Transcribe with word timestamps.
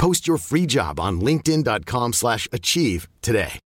Post 0.00 0.26
your 0.26 0.38
free 0.38 0.66
job 0.66 0.98
on 0.98 1.20
linkedin.com/achieve 1.20 2.14
slash 2.14 2.48
achieve 2.52 3.06
today. 3.20 3.58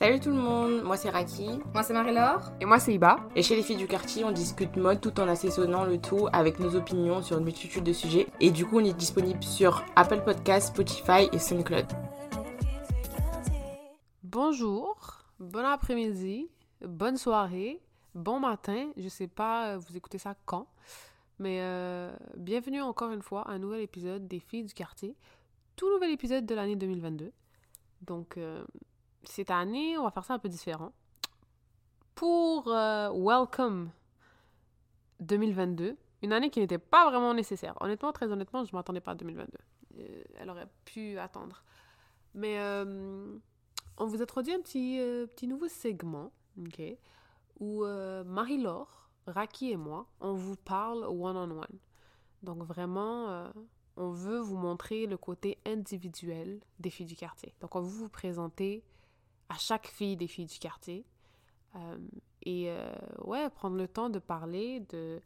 Salut 0.00 0.20
tout 0.20 0.30
le 0.30 0.36
monde, 0.36 0.82
moi 0.82 0.96
c'est 0.96 1.10
Raki. 1.10 1.60
Moi 1.74 1.82
c'est 1.82 1.92
Marie-Laure. 1.92 2.50
Et 2.62 2.64
moi 2.64 2.78
c'est 2.78 2.94
Iba. 2.94 3.18
Et 3.36 3.42
chez 3.42 3.56
les 3.56 3.62
filles 3.62 3.76
du 3.76 3.86
quartier, 3.86 4.24
on 4.24 4.32
discute 4.32 4.74
mode 4.78 5.02
tout 5.02 5.20
en 5.20 5.28
assaisonnant 5.28 5.84
le 5.84 6.00
tout 6.00 6.28
avec 6.32 6.60
nos 6.60 6.74
opinions 6.76 7.20
sur 7.20 7.36
une 7.36 7.44
multitude 7.44 7.84
de 7.84 7.92
sujets. 7.92 8.26
Et 8.40 8.50
du 8.50 8.64
coup, 8.64 8.78
on 8.78 8.84
est 8.86 8.96
disponible 8.96 9.42
sur 9.42 9.84
Apple 9.96 10.22
Podcasts, 10.24 10.68
Spotify 10.68 11.28
et 11.30 11.38
SoundCloud. 11.38 11.84
Bonjour, 14.22 14.96
bon 15.38 15.66
après-midi, 15.66 16.48
bonne 16.80 17.18
soirée, 17.18 17.82
bon 18.14 18.40
matin. 18.40 18.92
Je 18.96 19.08
sais 19.08 19.28
pas, 19.28 19.74
euh, 19.74 19.78
vous 19.78 19.94
écoutez 19.94 20.16
ça 20.16 20.34
quand, 20.46 20.68
mais 21.40 21.60
euh, 21.62 22.14
bienvenue 22.36 22.82
encore 22.82 23.10
une 23.12 23.22
fois 23.22 23.48
à 23.48 23.52
un 23.52 23.58
nouvel 23.58 23.80
épisode 23.80 24.28
des 24.28 24.38
filles 24.38 24.64
du 24.64 24.74
quartier. 24.74 25.16
Tout 25.74 25.90
nouvel 25.90 26.10
épisode 26.10 26.44
de 26.44 26.54
l'année 26.54 26.76
2022. 26.76 27.32
Donc, 28.02 28.36
euh, 28.36 28.62
cette 29.24 29.50
année, 29.50 29.96
on 29.96 30.04
va 30.04 30.10
faire 30.10 30.24
ça 30.24 30.34
un 30.34 30.38
peu 30.38 30.50
différent. 30.50 30.92
Pour 32.14 32.68
euh, 32.68 33.08
Welcome 33.14 33.90
2022, 35.20 35.96
une 36.22 36.32
année 36.34 36.50
qui 36.50 36.60
n'était 36.60 36.76
pas 36.76 37.08
vraiment 37.08 37.32
nécessaire. 37.32 37.74
Honnêtement, 37.80 38.12
très 38.12 38.30
honnêtement, 38.30 38.62
je 38.64 38.72
ne 38.74 38.76
m'attendais 38.76 39.00
pas 39.00 39.12
à 39.12 39.14
2022. 39.14 39.56
Euh, 39.98 40.22
elle 40.38 40.50
aurait 40.50 40.68
pu 40.84 41.18
attendre. 41.18 41.64
Mais 42.34 42.60
on 43.96 44.06
vous 44.06 44.22
introduit 44.22 44.52
un 44.52 44.60
petit, 44.60 44.98
petit 45.34 45.48
nouveau 45.48 45.66
segment, 45.68 46.30
ok, 46.60 46.80
où 47.58 47.84
Marie-Laure, 48.24 49.09
Raki 49.30 49.70
et 49.70 49.76
moi, 49.76 50.06
on 50.20 50.34
vous 50.34 50.56
parle 50.56 51.04
one-on-one. 51.04 51.78
Donc 52.42 52.62
vraiment, 52.62 53.28
euh, 53.28 53.48
on 53.96 54.10
veut 54.10 54.38
vous 54.38 54.56
montrer 54.56 55.06
le 55.06 55.16
côté 55.16 55.58
individuel 55.66 56.60
des 56.78 56.90
filles 56.90 57.06
du 57.06 57.16
quartier. 57.16 57.54
Donc 57.60 57.76
on 57.76 57.80
veut 57.80 57.88
vous 57.88 58.08
présenter 58.08 58.82
à 59.48 59.56
chaque 59.56 59.86
fille 59.88 60.16
des 60.16 60.26
filles 60.26 60.46
du 60.46 60.58
quartier. 60.58 61.04
Euh, 61.76 61.98
et 62.42 62.70
euh, 62.70 62.92
ouais, 63.24 63.48
prendre 63.50 63.76
le 63.76 63.86
temps 63.86 64.10
de 64.10 64.18
parler 64.18 64.80
de 64.88 65.20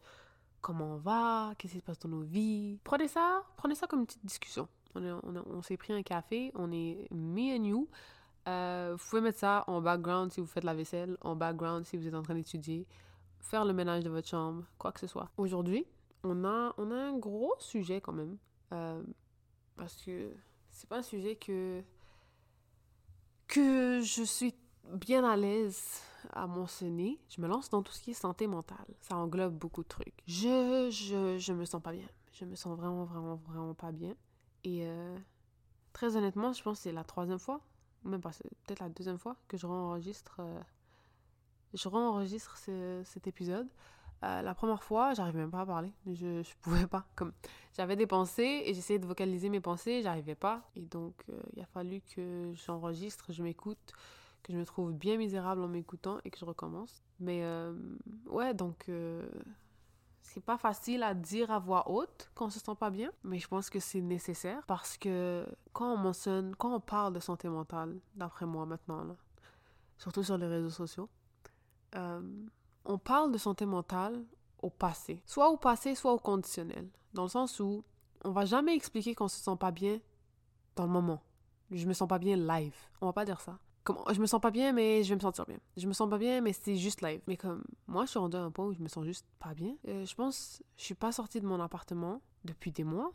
comment 0.60 0.94
on 0.94 0.96
va, 0.96 1.54
qu'est-ce 1.58 1.74
qui 1.74 1.78
se 1.78 1.84
passe 1.84 1.98
dans 2.00 2.08
nos 2.08 2.22
vies. 2.22 2.78
Prenez 2.84 3.08
ça, 3.08 3.44
prenez 3.56 3.74
ça 3.74 3.86
comme 3.86 4.00
une 4.00 4.06
petite 4.06 4.24
discussion. 4.24 4.68
On, 4.94 5.04
on, 5.04 5.44
on 5.46 5.62
s'est 5.62 5.76
pris 5.76 5.92
un 5.92 6.02
café, 6.02 6.52
on 6.54 6.72
est 6.72 7.06
me 7.10 7.56
and 7.56 7.64
you. 7.64 7.88
Vous 8.46 9.08
pouvez 9.08 9.22
mettre 9.22 9.38
ça 9.38 9.64
en 9.66 9.80
background 9.80 10.32
si 10.32 10.40
vous 10.40 10.46
faites 10.46 10.64
la 10.64 10.74
vaisselle, 10.74 11.16
en 11.22 11.34
background 11.34 11.84
si 11.86 11.96
vous 11.96 12.06
êtes 12.06 12.14
en 12.14 12.22
train 12.22 12.34
d'étudier, 12.34 12.86
faire 13.44 13.64
le 13.64 13.72
ménage 13.72 14.02
de 14.04 14.10
votre 14.10 14.28
chambre, 14.28 14.64
quoi 14.78 14.92
que 14.92 15.00
ce 15.00 15.06
soit. 15.06 15.30
Aujourd'hui, 15.36 15.86
on 16.22 16.44
a, 16.44 16.74
on 16.78 16.90
a 16.90 16.96
un 16.96 17.16
gros 17.18 17.54
sujet 17.58 18.00
quand 18.00 18.12
même. 18.12 18.36
euh, 18.72 19.02
parce 19.76 19.94
que 20.02 20.32
c'est 20.70 20.88
pas 20.88 20.98
un 20.98 21.02
sujet 21.02 21.36
que 21.36 21.82
que 23.46 24.00
je 24.00 24.22
suis 24.22 24.54
bien 24.92 25.24
à 25.24 25.36
l'aise 25.36 26.00
à 26.32 26.46
mentionner. 26.46 27.20
Je 27.28 27.40
me 27.40 27.46
lance 27.48 27.68
dans 27.70 27.82
tout 27.82 27.92
ce 27.92 28.00
qui 28.00 28.10
est 28.12 28.14
santé 28.14 28.46
mentale. 28.46 28.86
Ça 29.00 29.16
englobe 29.16 29.54
beaucoup 29.54 29.82
de 29.82 29.88
trucs. 29.88 30.14
Je, 30.26 30.88
je, 30.90 31.38
je 31.38 31.52
me 31.52 31.64
sens 31.64 31.82
pas 31.82 31.92
bien. 31.92 32.08
Je 32.32 32.44
me 32.44 32.54
sens 32.56 32.76
vraiment, 32.76 33.04
vraiment, 33.04 33.36
vraiment 33.36 33.74
pas 33.74 33.92
bien. 33.92 34.14
Et 34.64 34.86
euh, 34.86 35.16
très 35.92 36.16
honnêtement, 36.16 36.52
je 36.52 36.62
pense 36.62 36.78
que 36.78 36.82
c'est 36.84 36.92
la 36.92 37.04
troisième 37.04 37.38
fois, 37.38 37.60
même 38.04 38.20
pas, 38.20 38.30
peut-être 38.64 38.80
la 38.80 38.88
deuxième 38.88 39.18
fois 39.18 39.36
que 39.48 39.56
je 39.56 39.66
enregistre, 39.66 40.40
je 41.74 41.88
enregistre 41.88 42.56
cet 43.04 43.26
épisode. 43.26 43.68
Euh, 44.22 44.42
la 44.42 44.54
première 44.54 44.82
fois, 44.82 45.12
j'arrivais 45.12 45.40
même 45.40 45.50
pas 45.50 45.60
à 45.60 45.66
parler. 45.66 45.92
Je, 46.06 46.42
je 46.42 46.54
pouvais 46.62 46.86
pas. 46.86 47.04
Comme 47.14 47.32
j'avais 47.76 47.96
des 47.96 48.06
pensées 48.06 48.62
et 48.64 48.72
j'essayais 48.72 48.98
de 48.98 49.06
vocaliser 49.06 49.50
mes 49.50 49.60
pensées, 49.60 50.02
j'arrivais 50.02 50.34
pas. 50.34 50.62
Et 50.76 50.82
donc, 50.82 51.14
euh, 51.28 51.40
il 51.54 51.62
a 51.62 51.66
fallu 51.66 52.00
que 52.14 52.52
j'enregistre, 52.54 53.32
je 53.32 53.42
m'écoute, 53.42 53.92
que 54.42 54.52
je 54.52 54.58
me 54.58 54.64
trouve 54.64 54.92
bien 54.92 55.16
misérable 55.18 55.62
en 55.62 55.68
m'écoutant 55.68 56.18
et 56.24 56.30
que 56.30 56.38
je 56.38 56.44
recommence. 56.44 57.02
Mais 57.20 57.40
euh, 57.42 57.74
ouais, 58.26 58.54
donc 58.54 58.88
c'est 60.22 60.42
pas 60.42 60.56
facile 60.56 61.02
à 61.02 61.14
dire 61.14 61.50
à 61.50 61.58
voix 61.58 61.90
haute 61.90 62.30
quand 62.34 62.46
on 62.46 62.50
se 62.50 62.58
sent 62.58 62.74
pas 62.78 62.90
bien, 62.90 63.10
mais 63.24 63.38
je 63.38 63.46
pense 63.46 63.68
que 63.68 63.78
c'est 63.78 64.00
nécessaire 64.00 64.62
parce 64.66 64.96
que 64.96 65.46
quand 65.72 65.92
on 65.92 65.96
mentionne, 65.96 66.56
quand 66.56 66.74
on 66.74 66.80
parle 66.80 67.12
de 67.12 67.20
santé 67.20 67.48
mentale, 67.48 67.98
d'après 68.14 68.46
moi 68.46 68.64
maintenant, 68.64 69.16
surtout 69.98 70.22
sur 70.22 70.38
les 70.38 70.46
réseaux 70.46 70.70
sociaux, 70.70 71.08
euh, 71.94 72.46
on 72.84 72.98
parle 72.98 73.32
de 73.32 73.38
santé 73.38 73.66
mentale 73.66 74.24
au 74.62 74.70
passé. 74.70 75.22
Soit 75.26 75.50
au 75.50 75.56
passé, 75.56 75.94
soit 75.94 76.12
au 76.12 76.18
conditionnel. 76.18 76.88
Dans 77.12 77.24
le 77.24 77.28
sens 77.28 77.60
où 77.60 77.84
on 78.24 78.30
va 78.30 78.44
jamais 78.44 78.74
expliquer 78.74 79.14
qu'on 79.14 79.28
se 79.28 79.38
sent 79.38 79.56
pas 79.58 79.70
bien 79.70 80.00
dans 80.76 80.84
le 80.84 80.90
moment. 80.90 81.22
Je 81.70 81.86
me 81.86 81.92
sens 81.92 82.08
pas 82.08 82.18
bien 82.18 82.36
live. 82.36 82.76
On 83.00 83.06
va 83.06 83.12
pas 83.12 83.24
dire 83.24 83.40
ça. 83.40 83.58
Comme, 83.84 83.98
je 84.10 84.20
me 84.20 84.26
sens 84.26 84.40
pas 84.40 84.50
bien, 84.50 84.72
mais 84.72 85.02
je 85.02 85.10
vais 85.10 85.16
me 85.16 85.20
sentir 85.20 85.44
bien. 85.44 85.58
Je 85.76 85.86
me 85.86 85.92
sens 85.92 86.08
pas 86.08 86.16
bien, 86.16 86.40
mais 86.40 86.54
c'est 86.54 86.76
juste 86.76 87.02
live. 87.02 87.20
Mais 87.26 87.36
comme, 87.36 87.62
moi, 87.86 88.06
je 88.06 88.10
suis 88.10 88.18
rendue 88.18 88.36
à 88.36 88.42
un 88.42 88.50
point 88.50 88.66
où 88.66 88.72
je 88.72 88.80
me 88.80 88.88
sens 88.88 89.04
juste 89.04 89.26
pas 89.38 89.52
bien. 89.52 89.76
Euh, 89.88 90.06
je 90.06 90.14
pense, 90.14 90.62
je 90.78 90.84
suis 90.84 90.94
pas 90.94 91.12
sortie 91.12 91.40
de 91.40 91.46
mon 91.46 91.60
appartement 91.60 92.22
depuis 92.44 92.72
des 92.72 92.84
mois. 92.84 93.12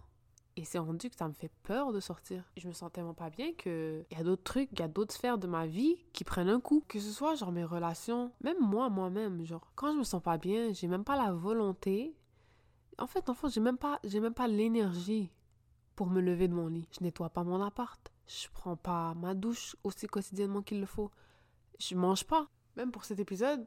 Et 0.60 0.66
c'est 0.66 0.78
rendu 0.78 1.10
que 1.10 1.16
ça 1.16 1.26
me 1.26 1.34
fait 1.34 1.52
peur 1.64 1.94
de 1.94 2.02
sortir. 2.02 2.44
Je 2.58 2.68
me 2.68 2.74
sens 2.74 2.92
tellement 2.92 3.14
pas 3.14 3.30
bien 3.30 3.54
que 3.54 4.04
il 4.12 4.18
y 4.18 4.20
a 4.20 4.26
d'autres 4.26 4.44
trucs, 4.44 4.68
il 4.74 4.80
y 4.80 4.82
a 4.82 4.90
d'autres 4.90 5.14
sphères 5.14 5.38
de 5.38 5.48
ma 5.48 5.66
vie 5.66 5.96
qui 6.12 6.26
prennent 6.26 6.50
un 6.50 6.60
coup. 6.60 6.84
Que 6.90 7.00
ce 7.00 7.12
soit 7.12 7.36
genre 7.36 7.54
mes 7.54 7.64
relations, 7.64 8.34
même 8.42 8.60
moi, 8.60 8.90
moi-même, 8.90 9.42
genre 9.46 9.72
quand 9.76 9.94
je 9.94 10.00
me 10.00 10.04
sens 10.04 10.22
pas 10.22 10.38
bien, 10.38 10.74
j'ai 10.74 10.88
même 10.88 11.06
pas 11.06 11.16
la 11.16 11.32
volonté. 11.32 12.14
En 12.98 13.08
fait, 13.08 13.30
en 13.30 13.36
fait, 13.36 13.48
j'ai 13.48 13.62
même 13.62 13.78
pas, 13.78 14.02
j'ai 14.04 14.20
même 14.20 14.34
pas 14.34 14.50
l'énergie 14.50 15.32
pour 15.96 16.08
me 16.08 16.20
lever 16.20 16.50
de 16.50 16.54
mon 16.54 16.68
lit. 16.68 16.90
Je 16.92 17.06
nettoie 17.06 17.30
pas 17.30 17.46
mon 17.46 17.62
appart. 17.64 18.12
Je 18.28 18.50
prends 18.52 18.76
pas 18.76 19.14
ma 19.14 19.36
douche 19.36 19.78
aussi 19.86 20.08
quotidiennement 20.08 20.62
qu'il 20.62 20.82
le 20.82 20.86
faut. 20.86 21.10
Je 21.80 21.96
mange 21.96 22.26
pas. 22.26 22.50
Même 22.76 22.92
pour 22.92 23.06
cet 23.06 23.22
épisode, 23.22 23.66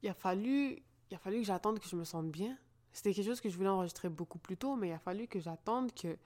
il 0.00 0.08
a 0.08 0.14
fallu, 0.14 0.80
il 1.10 1.14
a 1.16 1.18
fallu 1.18 1.38
que 1.38 1.46
j'attende 1.46 1.80
que 1.80 1.88
je 1.88 1.96
me 1.96 2.04
sente 2.04 2.30
bien. 2.30 2.56
C'était 2.92 3.14
quelque 3.14 3.26
chose 3.26 3.40
que 3.40 3.48
je 3.48 3.56
voulais 3.56 3.68
enregistrer 3.68 4.08
beaucoup 4.08 4.38
plus 4.38 4.56
tôt, 4.56 4.76
mais 4.76 4.88
il 4.88 4.92
a 4.92 4.98
fallu 4.98 5.26
que 5.26 5.40
j'attende 5.40 5.92
que 5.94 6.16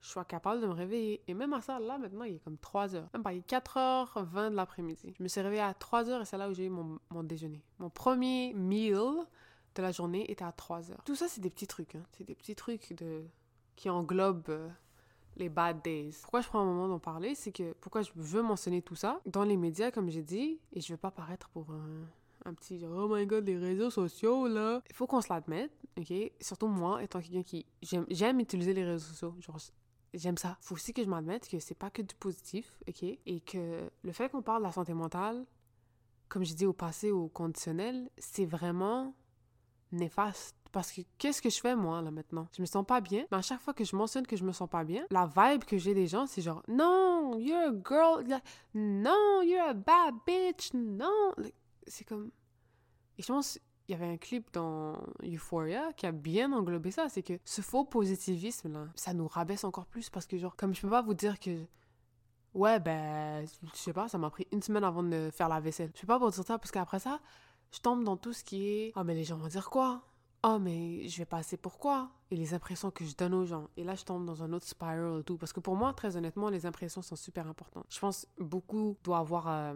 je 0.00 0.08
sois 0.08 0.24
capable 0.24 0.60
de 0.60 0.66
me 0.66 0.72
réveiller. 0.72 1.22
Et 1.26 1.34
même 1.34 1.52
à 1.52 1.60
ça, 1.60 1.78
là, 1.80 1.98
maintenant, 1.98 2.24
il 2.24 2.36
est 2.36 2.44
comme 2.44 2.58
3 2.58 2.94
heures. 2.94 3.08
Même 3.12 3.22
pas, 3.22 3.32
il 3.32 3.38
est 3.38 3.50
4h20 3.50 4.50
de 4.50 4.56
l'après-midi. 4.56 5.14
Je 5.16 5.22
me 5.22 5.28
suis 5.28 5.40
réveillée 5.40 5.62
à 5.62 5.74
3 5.74 6.08
heures 6.08 6.22
et 6.22 6.24
c'est 6.24 6.38
là 6.38 6.48
où 6.48 6.54
j'ai 6.54 6.66
eu 6.66 6.70
mon, 6.70 6.98
mon 7.10 7.22
déjeuner. 7.22 7.62
Mon 7.78 7.90
premier 7.90 8.52
meal 8.54 9.26
de 9.74 9.82
la 9.82 9.92
journée 9.92 10.30
était 10.30 10.44
à 10.44 10.52
3 10.52 10.90
heures. 10.90 11.02
Tout 11.04 11.16
ça, 11.16 11.28
c'est 11.28 11.40
des 11.40 11.50
petits 11.50 11.66
trucs. 11.66 11.94
Hein. 11.94 12.04
C'est 12.12 12.24
des 12.24 12.34
petits 12.34 12.54
trucs 12.54 12.94
de... 12.94 13.24
qui 13.76 13.90
englobent 13.90 14.48
euh, 14.48 14.68
les 15.36 15.48
bad 15.48 15.82
days. 15.82 16.16
Pourquoi 16.22 16.40
je 16.40 16.48
prends 16.48 16.60
un 16.60 16.64
moment 16.64 16.88
d'en 16.88 16.98
parler, 16.98 17.34
c'est 17.34 17.52
que 17.52 17.72
pourquoi 17.80 18.02
je 18.02 18.10
veux 18.14 18.42
mentionner 18.42 18.82
tout 18.82 18.96
ça? 18.96 19.20
Dans 19.26 19.44
les 19.44 19.56
médias, 19.56 19.90
comme 19.90 20.10
j'ai 20.10 20.22
dit, 20.22 20.60
et 20.72 20.80
je 20.80 20.92
veux 20.92 20.98
pas 20.98 21.10
paraître 21.10 21.48
pour 21.50 21.70
un, 21.70 22.06
un 22.44 22.54
petit 22.54 22.80
oh 22.84 23.08
my 23.08 23.26
god, 23.26 23.46
les 23.46 23.56
réseaux 23.56 23.90
sociaux 23.90 24.48
là. 24.48 24.82
Il 24.88 24.94
faut 24.94 25.06
qu'on 25.06 25.20
se 25.20 25.28
l'admette, 25.28 25.72
ok? 25.98 26.12
Surtout 26.40 26.68
moi, 26.68 27.02
étant 27.02 27.20
quelqu'un 27.20 27.42
qui 27.42 27.66
j'aime 27.82 28.40
utiliser 28.40 28.74
les 28.74 28.84
réseaux 28.84 29.06
sociaux, 29.06 29.34
genre 29.40 29.58
j'aime 30.14 30.38
ça. 30.38 30.56
Faut 30.60 30.74
aussi 30.74 30.92
que 30.92 31.02
je 31.02 31.08
m'admette 31.08 31.48
que 31.48 31.58
c'est 31.58 31.74
pas 31.74 31.90
que 31.90 32.02
du 32.02 32.14
positif, 32.14 32.78
ok? 32.88 33.02
Et 33.02 33.40
que 33.40 33.90
le 34.02 34.12
fait 34.12 34.28
qu'on 34.28 34.42
parle 34.42 34.62
de 34.62 34.66
la 34.66 34.72
santé 34.72 34.94
mentale, 34.94 35.44
comme 36.28 36.44
je 36.44 36.54
dis 36.54 36.66
au 36.66 36.72
passé, 36.72 37.10
au 37.10 37.28
conditionnel, 37.28 38.10
c'est 38.18 38.46
vraiment 38.46 39.14
néfaste. 39.92 40.54
Parce 40.70 40.92
que 40.92 41.00
qu'est-ce 41.16 41.40
que 41.40 41.48
je 41.48 41.58
fais 41.60 41.74
moi 41.74 42.02
là 42.02 42.10
maintenant? 42.10 42.46
Je 42.54 42.60
me 42.60 42.66
sens 42.66 42.84
pas 42.84 43.00
bien, 43.00 43.24
mais 43.30 43.38
à 43.38 43.42
chaque 43.42 43.60
fois 43.60 43.72
que 43.72 43.84
je 43.84 43.96
mentionne 43.96 44.26
que 44.26 44.36
je 44.36 44.44
me 44.44 44.52
sens 44.52 44.68
pas 44.68 44.84
bien, 44.84 45.06
la 45.10 45.26
vibe 45.26 45.64
que 45.64 45.78
j'ai 45.78 45.94
des 45.94 46.06
gens, 46.06 46.26
c'est 46.26 46.42
genre 46.42 46.62
non, 46.68 47.38
you're 47.38 47.70
a 47.70 47.72
girl, 47.72 48.22
non, 48.74 49.40
you're 49.42 49.66
a 49.66 49.72
bad 49.72 50.14
bitch, 50.26 50.74
non. 50.74 51.32
C'est 51.88 52.04
comme. 52.04 52.30
Et 53.18 53.22
je 53.22 53.26
pense 53.26 53.58
il 53.88 53.92
y 53.92 53.94
avait 53.94 54.06
un 54.06 54.18
clip 54.18 54.52
dans 54.52 55.02
Euphoria 55.22 55.92
qui 55.94 56.04
a 56.04 56.12
bien 56.12 56.52
englobé 56.52 56.90
ça, 56.90 57.08
c'est 57.08 57.22
que 57.22 57.38
ce 57.44 57.62
faux 57.62 57.84
positivisme 57.84 58.70
là, 58.70 58.86
ça 58.94 59.14
nous 59.14 59.26
rabaisse 59.26 59.64
encore 59.64 59.86
plus 59.86 60.10
parce 60.10 60.26
que 60.26 60.36
genre 60.36 60.56
comme 60.56 60.74
je 60.74 60.82
peux 60.82 60.90
pas 60.90 61.00
vous 61.00 61.14
dire 61.14 61.40
que 61.40 61.64
ouais 62.52 62.78
ben 62.80 63.46
je 63.46 63.78
sais 63.78 63.94
pas, 63.94 64.08
ça 64.08 64.18
m'a 64.18 64.28
pris 64.28 64.46
une 64.52 64.62
semaine 64.62 64.84
avant 64.84 65.02
de 65.02 65.30
faire 65.32 65.48
la 65.48 65.60
vaisselle. 65.60 65.90
Je 65.94 66.02
peux 66.02 66.06
pas 66.06 66.18
vous 66.18 66.30
dire 66.30 66.44
ça 66.44 66.58
parce 66.58 66.70
qu'après 66.70 66.98
ça, 66.98 67.20
je 67.72 67.80
tombe 67.80 68.04
dans 68.04 68.18
tout 68.18 68.34
ce 68.34 68.44
qui 68.44 68.68
est 68.68 68.92
oh 68.94 69.04
mais 69.04 69.14
les 69.14 69.24
gens 69.24 69.38
vont 69.38 69.48
dire 69.48 69.70
quoi? 69.70 70.02
Oh, 70.44 70.58
mais 70.60 71.08
je 71.08 71.18
vais 71.18 71.24
passer 71.24 71.56
pour 71.56 71.78
quoi? 71.78 72.10
Et 72.30 72.36
les 72.36 72.54
impressions 72.54 72.92
que 72.92 73.04
je 73.04 73.16
donne 73.16 73.34
aux 73.34 73.44
gens. 73.44 73.68
Et 73.76 73.82
là, 73.82 73.96
je 73.96 74.04
tombe 74.04 74.24
dans 74.24 74.44
un 74.44 74.52
autre 74.52 74.66
spiral 74.66 75.18
et 75.18 75.24
tout. 75.24 75.36
Parce 75.36 75.52
que 75.52 75.58
pour 75.58 75.74
moi, 75.74 75.92
très 75.94 76.16
honnêtement, 76.16 76.48
les 76.48 76.64
impressions 76.64 77.02
sont 77.02 77.16
super 77.16 77.48
importantes. 77.48 77.84
Je 77.88 77.98
pense 77.98 78.24
beaucoup 78.38 78.96
doit 79.02 79.18
avoir 79.18 79.48
euh, 79.48 79.74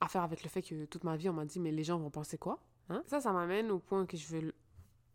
à 0.00 0.08
faire 0.08 0.22
avec 0.22 0.42
le 0.42 0.48
fait 0.48 0.62
que 0.62 0.84
toute 0.86 1.04
ma 1.04 1.16
vie, 1.16 1.28
on 1.28 1.32
m'a 1.32 1.44
dit, 1.44 1.60
mais 1.60 1.70
les 1.72 1.84
gens 1.84 1.98
vont 1.98 2.10
penser 2.10 2.38
quoi 2.38 2.58
hein? 2.88 3.02
Ça, 3.06 3.20
ça 3.20 3.32
m'amène 3.32 3.70
au 3.70 3.78
point 3.78 4.06
que 4.06 4.16
je 4.16 4.26
veux 4.26 4.52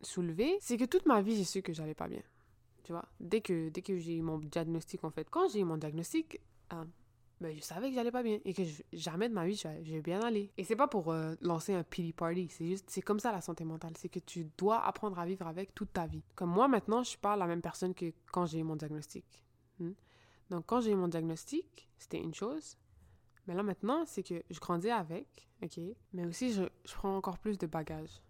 soulever. 0.01 0.57
C'est 0.61 0.77
que 0.77 0.85
toute 0.85 1.05
ma 1.05 1.21
vie, 1.21 1.35
j'ai 1.35 1.43
su 1.43 1.61
que 1.61 1.73
j'allais 1.73 1.95
pas 1.95 2.07
bien. 2.07 2.23
Tu 2.83 2.91
vois? 2.91 3.05
Dès 3.19 3.41
que, 3.41 3.69
dès 3.69 3.81
que 3.81 3.97
j'ai 3.97 4.15
eu 4.15 4.21
mon 4.21 4.37
diagnostic, 4.39 5.03
en 5.03 5.11
fait. 5.11 5.29
Quand 5.29 5.49
j'ai 5.49 5.59
eu 5.59 5.63
mon 5.63 5.77
diagnostic, 5.77 6.39
euh, 6.73 6.85
ben, 7.41 7.55
je 7.55 7.61
savais 7.61 7.89
que 7.89 7.95
j'allais 7.95 8.11
pas 8.11 8.21
bien 8.21 8.39
et 8.43 8.53
que 8.53 8.63
jamais 8.91 9.29
de 9.29 9.33
ma 9.33 9.45
vie 9.45 9.55
je, 9.55 9.91
vais 9.91 10.01
bien 10.01 10.19
aller. 10.19 10.51
Et 10.57 10.65
c'est 10.65 10.75
pas 10.75 10.87
pour 10.87 11.11
euh, 11.11 11.35
lancer 11.41 11.73
un 11.73 11.83
pity 11.83 12.11
party, 12.11 12.49
c'est 12.49 12.65
juste, 12.65 12.85
c'est 12.89 13.01
comme 13.01 13.19
ça 13.19 13.31
la 13.31 13.39
santé 13.39 13.63
mentale, 13.63 13.93
c'est 13.95 14.09
que 14.09 14.19
tu 14.19 14.49
dois 14.57 14.85
apprendre 14.85 15.17
à 15.19 15.25
vivre 15.25 15.47
avec 15.47 15.73
toute 15.73 15.93
ta 15.93 16.05
vie. 16.05 16.21
Comme 16.35 16.49
moi 16.49 16.67
maintenant, 16.67 17.01
je 17.01 17.09
suis 17.09 17.17
pas 17.17 17.37
la 17.37 17.47
même 17.47 17.61
personne 17.61 17.93
que 17.93 18.11
quand 18.31 18.45
j'ai 18.45 18.59
eu 18.59 18.63
mon 18.63 18.75
diagnostic. 18.75 19.25
Hmm? 19.79 19.93
Donc 20.49 20.65
quand 20.65 20.81
j'ai 20.81 20.91
eu 20.91 20.95
mon 20.95 21.07
diagnostic, 21.07 21.89
c'était 21.97 22.19
une 22.19 22.33
chose. 22.33 22.77
Mais 23.49 23.55
là 23.55 23.63
maintenant, 23.63 24.05
c'est 24.05 24.21
que 24.21 24.43
je 24.51 24.59
grandis 24.59 24.91
avec, 24.91 25.49
ok, 25.63 25.79
mais 26.13 26.27
aussi 26.27 26.53
je, 26.53 26.65
je 26.85 26.93
prends 26.93 27.17
encore 27.17 27.39
plus 27.39 27.57
de 27.57 27.65
bagages 27.65 28.21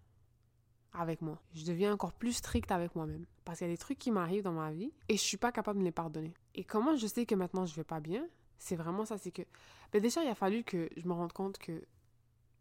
avec 0.94 1.20
moi. 1.20 1.38
Je 1.52 1.66
deviens 1.66 1.92
encore 1.92 2.14
plus 2.14 2.32
stricte 2.32 2.72
avec 2.72 2.96
moi-même. 2.96 3.26
Parce 3.44 3.58
qu'il 3.58 3.66
y 3.66 3.70
a 3.70 3.74
des 3.74 3.78
trucs 3.78 3.98
qui 3.98 4.10
m'arrivent 4.10 4.44
dans 4.44 4.54
ma 4.54 4.72
vie 4.72 4.94
et 5.10 5.18
je 5.18 5.22
suis 5.22 5.36
pas 5.36 5.52
capable 5.52 5.80
de 5.80 5.84
les 5.84 5.92
pardonner. 5.92 6.32
Et 6.54 6.64
comment 6.64 6.96
je 6.96 7.06
sais 7.06 7.26
que 7.26 7.34
maintenant 7.34 7.66
je 7.66 7.74
vais 7.74 7.84
pas 7.84 8.00
bien? 8.00 8.26
C'est 8.56 8.76
vraiment 8.76 9.04
ça, 9.04 9.18
c'est 9.18 9.30
que... 9.30 9.42
Ben 9.92 10.00
déjà, 10.00 10.24
il 10.24 10.28
a 10.30 10.34
fallu 10.34 10.64
que 10.64 10.88
je 10.96 11.06
me 11.06 11.12
rende 11.12 11.34
compte 11.34 11.58
que 11.58 11.84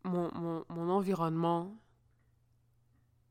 mon, 0.04 0.30
mon, 0.36 0.66
mon 0.68 0.90
environnement 0.90 1.74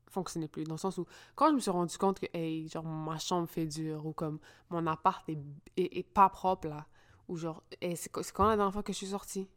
fonctionnait 0.07 0.47
plus. 0.47 0.63
Dans 0.63 0.73
le 0.73 0.79
sens 0.79 0.97
où, 0.97 1.05
quand 1.35 1.49
je 1.49 1.53
me 1.53 1.59
suis 1.59 1.69
rendu 1.69 1.95
compte 1.99 2.19
que, 2.19 2.25
hey, 2.33 2.67
genre, 2.67 2.83
ma 2.83 3.19
chambre 3.19 3.47
fait 3.47 3.67
dur, 3.67 4.07
ou 4.07 4.13
comme 4.13 4.39
mon 4.71 4.87
appart 4.87 5.23
est, 5.29 5.37
est, 5.77 6.03
pas 6.03 6.29
propre, 6.29 6.67
là, 6.67 6.87
ou 7.29 7.37
genre, 7.37 7.63
hey, 7.79 7.95
c'est 7.95 8.09
quand 8.11 8.47
la 8.47 8.57
dernière 8.57 8.73
fois 8.73 8.83
que 8.83 8.91
je 8.91 8.97
suis 8.97 9.07
sortie? 9.07 9.47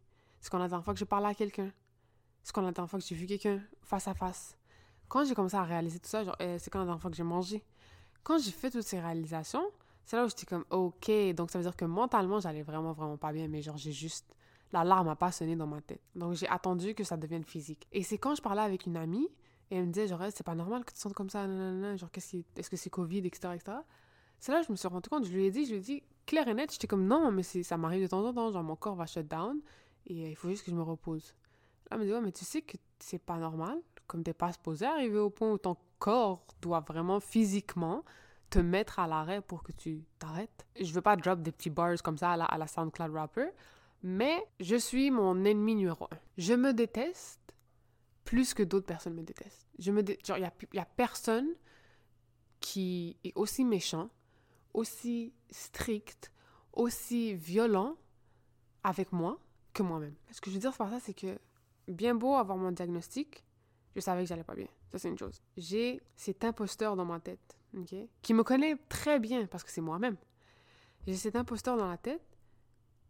C'est 0.41 0.51
quand 0.51 0.59
la 0.59 0.69
dernière 0.69 0.85
fois 0.85 0.95
que 0.95 1.01
j'ai 1.01 1.07
parlé 1.07 1.27
à 1.27 1.35
quelqu'un? 1.35 1.73
C'est 2.45 2.53
quand 2.53 2.63
la 2.63 2.71
dernière 2.71 2.91
fois 2.91 3.01
que 3.01 3.05
j'ai 3.05 3.15
vu 3.15 3.27
quelqu'un 3.27 3.61
face 3.83 4.07
à 4.07 4.15
face? 4.15 4.57
Quand 5.09 5.25
j'ai 5.25 5.35
commencé 5.35 5.57
à 5.57 5.65
réaliser 5.65 5.99
tout 5.99 6.09
ça, 6.09 6.23
genre, 6.23 6.37
c'est 6.39 6.71
quand 6.71 6.79
la 6.79 6.85
dernière 6.85 7.01
fois 7.01 7.11
que 7.11 7.17
j'ai 7.17 7.23
mangé? 7.23 7.65
Quand 8.23 8.39
j'ai 8.39 8.51
fait 8.51 8.71
toutes 8.71 8.83
ces 8.83 9.01
réalisations, 9.01 9.65
c'est 10.05 10.17
là 10.17 10.25
où 10.25 10.29
j'étais 10.29 10.47
comme, 10.47 10.65
OK, 10.71 11.11
donc 11.35 11.51
ça 11.51 11.59
veut 11.59 11.65
dire 11.65 11.77
que 11.77 11.85
mentalement, 11.85 12.41
j'allais 12.41 12.63
vraiment, 12.63 12.93
vraiment 12.93 13.17
pas 13.17 13.33
bien, 13.33 13.49
mais 13.49 13.63
genre, 13.63 13.77
j'ai 13.77 13.93
juste. 13.93 14.35
L'alarme 14.73 15.09
a 15.09 15.17
pas 15.17 15.31
sonné 15.31 15.55
dans 15.55 15.67
ma 15.67 15.81
tête. 15.83 16.01
Donc, 16.15 16.33
j'ai 16.35 16.49
attendu 16.49 16.95
que 16.95 17.05
ça 17.05 17.17
devienne 17.17 17.45
physique. 17.45 17.87
Et 17.93 18.03
c'est 18.03 18.17
quand 18.17 18.35
je 18.35 18.41
parlais 18.43 18.63
avec 18.63 18.87
une 18.87 18.97
amie, 18.97 19.29
et 19.71 19.77
elle 19.77 19.87
me 19.87 19.93
disait, 19.93 20.09
genre, 20.09 20.23
c'est 20.35 20.45
pas 20.45 20.55
normal 20.55 20.85
que 20.85 20.93
tu 20.93 20.97
te 20.97 21.01
sentes 21.01 21.15
comme 21.15 21.31
ça, 21.31 21.47
genre, 21.97 22.11
qu'est-ce 22.11 22.31
qui... 22.31 22.47
est-ce 22.57 22.71
que 22.71 22.77
c'est 22.77 22.91
Covid, 22.91 23.19
etc., 23.19 23.55
etc. 23.55 23.79
C'est 24.43 24.51
là 24.51 24.59
que 24.59 24.67
je 24.67 24.73
me 24.73 24.77
suis 24.77 24.89
rendu 24.89 25.09
compte, 25.09 25.25
je 25.25 25.31
lui 25.31 25.47
ai 25.47 25.53
dit, 25.53 25.67
je 25.67 25.71
lui 25.71 25.77
ai 25.79 25.81
dit, 25.81 26.03
clair 26.27 26.49
et 26.49 26.55
net, 26.55 26.73
j'étais 26.73 26.89
comme, 26.89 27.07
non, 27.07 27.31
mais 27.31 27.45
ça 27.45 27.77
m'arrive 27.77 28.03
de 28.03 28.09
temps 28.09 28.27
en 28.27 28.35
temps, 28.35 28.51
genre, 28.51 28.65
mon 28.65 28.75
corps 28.75 28.97
va 28.97 29.07
shut 29.07 29.29
down, 29.29 29.61
et 30.07 30.31
il 30.31 30.35
faut 30.35 30.49
juste 30.49 30.65
que 30.65 30.73
je 30.73 30.77
me 30.77 30.83
repose. 30.83 31.37
Là, 31.89 31.91
elle 31.93 31.99
me 32.01 32.05
dit, 32.07 32.13
ouais, 32.13 32.21
mais 32.21 32.33
tu 32.33 32.45
sais 32.45 32.61
que 32.61 32.77
c'est 32.99 33.21
pas 33.21 33.37
normal, 33.37 33.79
comme 34.09 34.25
t'es 34.25 34.35
pas 34.35 34.53
supposé 34.53 34.85
arriver 34.85 35.19
au 35.19 35.31
point 35.31 35.53
où 35.53 35.59
ton 35.59 35.77
corps 36.01 36.45
doit 36.61 36.81
vraiment 36.81 37.21
physiquement 37.21 38.03
te 38.51 38.59
mettre 38.59 38.99
à 38.99 39.07
l'arrêt 39.07 39.43
pour 39.43 39.63
que 39.63 39.71
tu 39.71 40.03
t'arrêtes. 40.19 40.67
Je 40.81 40.93
veux 40.93 41.03
pas 41.03 41.15
drop 41.15 41.41
des 41.41 41.53
petits 41.53 41.71
bars 41.71 42.03
comme 42.03 42.19
ça 42.19 42.33
à 42.33 42.59
la, 42.59 42.67
SoundCloud 42.67 43.13
rapper, 43.13 43.49
mais 44.03 44.45
je 44.59 44.75
suis 44.75 45.13
mon 45.13 45.45
ennemi 45.45 45.77
numéro 45.77 46.07
un. 46.07 46.19
Je 46.37 46.55
me 46.55 46.73
déteste 46.73 47.55
plus 48.25 48.55
que 48.55 48.65
d'autres 48.65 48.87
personnes 48.87 49.15
me 49.15 49.23
détestent. 49.23 49.69
Je 49.79 49.93
me 49.93 50.03
genre 50.27 50.39
il 50.39 50.51
y 50.75 50.79
a, 50.81 50.85
personne 50.85 51.51
qui 52.59 53.17
est 53.23 53.33
aussi 53.37 53.65
méchant, 53.65 54.11
aussi 54.75 55.33
strict, 55.51 56.33
aussi 56.73 57.35
violent 57.35 57.97
avec 58.83 59.13
moi 59.13 59.39
que 59.73 59.83
moi-même. 59.83 60.15
Ce 60.31 60.41
que 60.41 60.51
je 60.51 60.55
veux 60.55 60.61
dire 60.61 60.77
par 60.77 60.91
ça, 60.91 61.01
c'est 61.01 61.15
que 61.15 61.39
bien 61.89 62.15
beau 62.15 62.35
avoir 62.35 62.59
mon 62.59 62.73
diagnostic, 62.73 63.45
je 63.95 64.01
savais 64.01 64.23
que 64.23 64.29
j'allais 64.29 64.45
pas 64.45 64.55
bien. 64.55 64.69
Ça, 64.91 64.99
c'est 64.99 65.09
une 65.09 65.19
chose. 65.19 65.41
J'ai 65.57 66.03
cet 66.17 66.45
imposteur 66.45 66.97
dans 66.97 67.05
ma 67.05 67.21
tête 67.21 67.57
qui 68.21 68.35
me 68.35 68.43
connaît 68.43 68.77
très 68.89 69.19
bien 69.19 69.47
parce 69.47 69.65
que 69.65 69.71
c'est 69.71 69.81
moi-même. 69.81 70.17
J'ai 71.07 71.15
cet 71.15 71.37
imposteur 71.37 71.77
dans 71.77 71.89
la 71.89 71.97
tête 71.97 72.23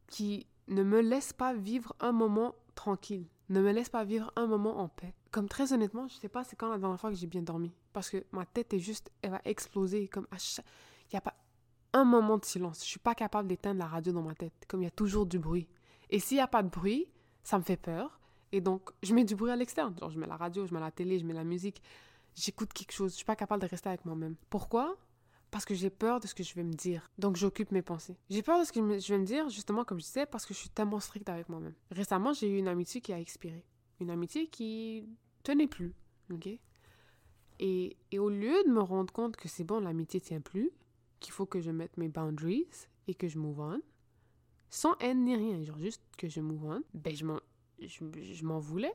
qui 0.06 0.46
ne 0.68 0.82
me 0.82 1.00
laisse 1.00 1.32
pas 1.32 1.52
vivre 1.52 1.94
un 2.00 2.12
moment 2.12 2.54
tranquille, 2.74 3.26
ne 3.48 3.60
me 3.60 3.72
laisse 3.72 3.88
pas 3.88 4.04
vivre 4.04 4.32
un 4.36 4.46
moment 4.46 4.78
en 4.78 4.88
paix. 4.88 5.14
Comme 5.30 5.48
très 5.48 5.72
honnêtement, 5.72 6.08
je 6.08 6.14
sais 6.14 6.28
pas 6.28 6.44
c'est 6.44 6.56
quand 6.56 6.70
la 6.70 6.78
dernière 6.78 7.00
fois 7.00 7.10
que 7.10 7.16
j'ai 7.16 7.26
bien 7.26 7.42
dormi 7.42 7.72
parce 7.92 8.08
que 8.08 8.24
ma 8.32 8.46
tête 8.46 8.72
est 8.72 8.78
juste 8.78 9.10
elle 9.22 9.32
va 9.32 9.40
exploser 9.44 10.08
comme 10.08 10.26
à 10.30 10.38
chaque 10.38 10.64
il 11.10 11.14
y 11.14 11.16
a 11.16 11.20
pas 11.20 11.34
un 11.92 12.04
moment 12.04 12.38
de 12.38 12.44
silence. 12.44 12.80
Je 12.80 12.88
suis 12.88 12.98
pas 12.98 13.14
capable 13.14 13.48
d'éteindre 13.48 13.80
la 13.80 13.86
radio 13.86 14.12
dans 14.12 14.22
ma 14.22 14.34
tête 14.34 14.52
comme 14.68 14.82
il 14.82 14.84
y 14.84 14.88
a 14.88 14.90
toujours 14.90 15.26
du 15.26 15.38
bruit. 15.38 15.68
Et 16.10 16.18
s'il 16.18 16.36
y 16.36 16.40
a 16.40 16.46
pas 16.46 16.62
de 16.62 16.68
bruit, 16.68 17.06
ça 17.42 17.58
me 17.58 17.62
fait 17.62 17.76
peur 17.76 18.20
et 18.52 18.60
donc 18.60 18.90
je 19.02 19.14
mets 19.14 19.24
du 19.24 19.34
bruit 19.34 19.50
à 19.50 19.56
l'externe, 19.56 19.96
genre 19.98 20.10
je 20.10 20.18
mets 20.18 20.26
la 20.26 20.36
radio, 20.36 20.66
je 20.66 20.74
mets 20.74 20.80
la 20.80 20.90
télé, 20.90 21.18
je 21.18 21.24
mets 21.24 21.32
la 21.32 21.44
musique 21.44 21.82
j'écoute 22.34 22.72
quelque 22.72 22.92
chose. 22.92 23.12
Je 23.12 23.16
suis 23.16 23.24
pas 23.24 23.36
capable 23.36 23.62
de 23.62 23.68
rester 23.68 23.88
avec 23.88 24.04
moi-même. 24.04 24.36
Pourquoi? 24.50 24.96
Parce 25.50 25.64
que 25.64 25.74
j'ai 25.74 25.90
peur 25.90 26.20
de 26.20 26.26
ce 26.26 26.34
que 26.34 26.42
je 26.42 26.54
vais 26.54 26.62
me 26.62 26.72
dire. 26.72 27.10
Donc 27.18 27.36
j'occupe 27.36 27.72
mes 27.72 27.82
pensées. 27.82 28.16
J'ai 28.30 28.42
peur 28.42 28.58
de 28.58 28.64
ce 28.64 28.72
que 28.72 28.80
je 28.80 29.12
vais 29.12 29.18
me 29.18 29.26
dire, 29.26 29.48
justement, 29.50 29.84
comme 29.84 30.00
je 30.00 30.04
disais, 30.04 30.26
parce 30.26 30.46
que 30.46 30.54
je 30.54 30.58
suis 30.58 30.70
tellement 30.70 31.00
stricte 31.00 31.28
avec 31.28 31.48
moi-même. 31.48 31.74
Récemment, 31.90 32.32
j'ai 32.32 32.48
eu 32.48 32.58
une 32.58 32.68
amitié 32.68 33.00
qui 33.00 33.12
a 33.12 33.20
expiré. 33.20 33.64
Une 34.00 34.10
amitié 34.10 34.46
qui 34.46 35.06
tenait 35.42 35.66
plus. 35.66 35.94
OK? 36.32 36.48
Et, 37.58 37.96
et 38.10 38.18
au 38.18 38.30
lieu 38.30 38.64
de 38.64 38.72
me 38.72 38.80
rendre 38.80 39.12
compte 39.12 39.36
que 39.36 39.48
c'est 39.48 39.64
bon, 39.64 39.80
l'amitié 39.80 40.20
tient 40.20 40.40
plus, 40.40 40.70
qu'il 41.22 41.32
faut 41.32 41.46
que 41.46 41.60
je 41.60 41.70
mette 41.70 41.96
mes 41.96 42.08
boundaries 42.08 42.68
et 43.08 43.14
que 43.14 43.28
je 43.28 43.38
move 43.38 43.60
on, 43.60 43.80
sans 44.68 44.94
haine 45.00 45.24
ni 45.24 45.34
rien, 45.34 45.62
genre 45.62 45.78
juste 45.78 46.02
que 46.18 46.28
je 46.28 46.40
move 46.40 46.64
on, 46.64 46.82
ben 46.92 47.14
je 47.14 47.24
m'en, 47.24 47.40
je 47.78 48.44
m'en 48.44 48.58
voulais. 48.58 48.94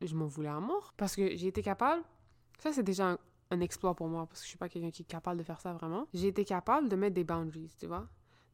Je 0.00 0.14
m'en 0.14 0.26
voulais 0.26 0.48
à 0.48 0.60
mort. 0.60 0.94
Parce 0.96 1.16
que 1.16 1.34
j'ai 1.36 1.48
été 1.48 1.60
capable 1.60 2.04
ça, 2.58 2.72
c'est 2.72 2.82
déjà 2.82 3.16
un, 3.50 3.60
exploit 3.60 3.94
pour 3.94 4.08
moi 4.08 4.26
parce 4.26 4.40
que 4.40 4.44
je 4.44 4.50
suis 4.50 4.58
pas 4.58 4.68
quelqu'un 4.68 4.90
qui 4.90 5.02
est 5.02 5.06
capable 5.06 5.38
de 5.38 5.42
faire 5.44 5.60
ça 5.60 5.72
vraiment. 5.72 6.06
J'ai 6.12 6.28
été 6.28 6.44
capable 6.44 6.88
de 6.88 6.96
mettre 6.96 7.14
des 7.14 7.24
boundaries, 7.24 7.74
tu 7.78 7.86
vois. 7.86 8.06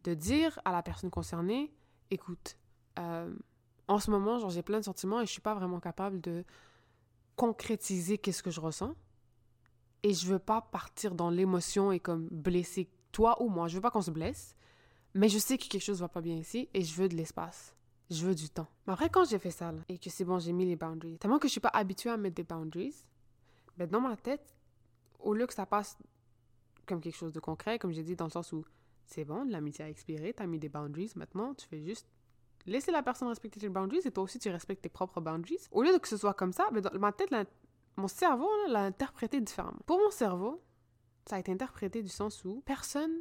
De 0.05 0.15
dire 0.15 0.61
à 0.65 0.73
la 0.73 0.83
personne 0.83 1.11
concernée, 1.11 1.75
écoute, 2.11 2.57
euh, 2.99 3.35
en 3.89 3.99
ce 3.99 4.11
moment, 4.11 4.39
genre, 4.39 4.51
j'ai 4.51 4.63
plein 4.63 4.79
de 4.79 4.85
sentiments 4.85 5.21
et 5.21 5.27
je 5.27 5.33
suis 5.33 5.41
pas 5.41 5.55
vraiment 5.55 5.81
capable 5.81 6.21
de 6.21 6.45
concrétiser 7.35 8.19
qu'est-ce 8.19 8.43
que 8.43 8.51
je 8.51 8.61
ressens. 8.61 8.95
Et 10.03 10.13
je 10.13 10.27
veux 10.27 10.39
pas 10.39 10.61
partir 10.61 11.15
dans 11.15 11.31
l'émotion 11.31 11.91
et 11.91 11.99
comme 11.99 12.29
blesser 12.31 12.89
toi 13.15 13.41
ou 13.43 13.49
moi. 13.49 13.69
Je 13.69 13.77
veux 13.77 13.81
pas 13.81 13.91
qu'on 13.91 14.03
se 14.03 14.11
blesse, 14.11 14.55
mais 15.15 15.29
je 15.31 15.39
sais 15.39 15.57
que 15.57 15.67
quelque 15.67 15.83
chose 15.83 16.01
va 16.01 16.09
pas 16.09 16.21
bien 16.21 16.37
ici 16.37 16.69
et 16.75 16.83
je 16.83 16.95
veux 16.95 17.09
de 17.09 17.15
l'espace. 17.15 17.75
Je 18.11 18.27
veux 18.27 18.35
du 18.35 18.51
temps. 18.51 18.67
Mais 18.87 18.93
après, 18.93 19.09
quand 19.09 19.25
j'ai 19.25 19.39
fait 19.39 19.51
ça, 19.51 19.73
et 19.89 19.97
que 19.97 20.11
c'est 20.11 20.25
bon, 20.25 20.39
j'ai 20.39 20.53
mis 20.53 20.67
les 20.67 20.77
boundaries, 20.77 21.17
tellement 21.19 21.39
que 21.39 21.49
je 21.49 21.53
suis 21.53 21.61
pas 21.61 21.71
habituée 21.73 22.11
à 22.11 22.19
mettre 22.19 22.35
des 22.35 22.43
boundaries, 22.43 22.95
ben, 23.79 23.89
dans 23.89 24.01
ma 24.01 24.17
tête, 24.17 24.55
au 25.21 25.33
lieu 25.33 25.47
que 25.47 25.55
ça 25.55 25.65
passe 25.65 25.97
comme 26.87 27.01
quelque 27.01 27.17
chose 27.17 27.33
de 27.33 27.41
concret, 27.41 27.79
comme 27.79 27.93
j'ai 27.93 28.03
dit, 28.03 28.15
dans 28.15 28.27
le 28.27 28.31
sens 28.31 28.53
où 28.53 28.65
c'est 29.07 29.25
bon, 29.25 29.45
l'amitié 29.45 29.85
a 29.85 29.89
expiré, 29.89 30.35
t'as 30.35 30.47
mis 30.47 30.59
des 30.59 30.69
boundaries, 30.69 31.13
maintenant 31.17 31.55
tu 31.55 31.67
fais 31.67 31.81
juste 31.81 32.07
laisser 32.67 32.93
la 32.93 33.03
personne 33.03 33.29
respecter 33.29 33.61
tes 33.61 33.69
boundaries 33.69 34.03
et 34.05 34.11
toi 34.11 34.25
aussi 34.25 34.39
tu 34.39 34.51
respectes 34.51 34.83
tes 34.83 34.89
propres 34.89 35.21
boundaries. 35.21 35.67
Au 35.71 35.83
lieu 35.83 35.93
de 35.93 35.99
que 35.99 36.09
ce 36.09 36.17
soit 36.17 36.35
comme 36.35 36.53
ça, 36.53 36.69
ben, 36.73 36.81
dans 36.81 36.99
ma 36.99 37.13
tête, 37.13 37.31
mon 37.97 38.09
cerveau 38.09 38.49
l'a 38.69 38.85
interprété 38.85 39.41
différemment. 39.41 39.81
Pour 39.87 39.99
mon 39.99 40.11
cerveau, 40.11 40.63
ça 41.27 41.37
a 41.37 41.39
été 41.39 41.53
interprété 41.53 42.03
du 42.03 42.09
sens 42.09 42.45
où 42.45 42.63
personne 42.65 43.13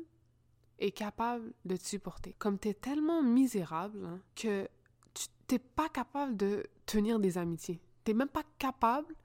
est 0.79 0.91
capable 0.91 1.53
de 1.65 1.77
te 1.77 1.85
supporter. 1.85 2.35
Comme 2.39 2.59
tu 2.59 2.69
es 2.69 2.73
tellement 2.73 3.21
misérable 3.21 4.05
hein, 4.05 4.19
que 4.35 4.67
tu 5.13 5.27
t'es 5.47 5.59
pas 5.59 5.89
capable 5.89 6.35
de 6.35 6.65
tenir 6.85 7.19
des 7.19 7.37
amitiés. 7.37 7.79
T'es 8.03 8.13
même 8.13 8.27
pas 8.27 8.43
capable 8.57 9.15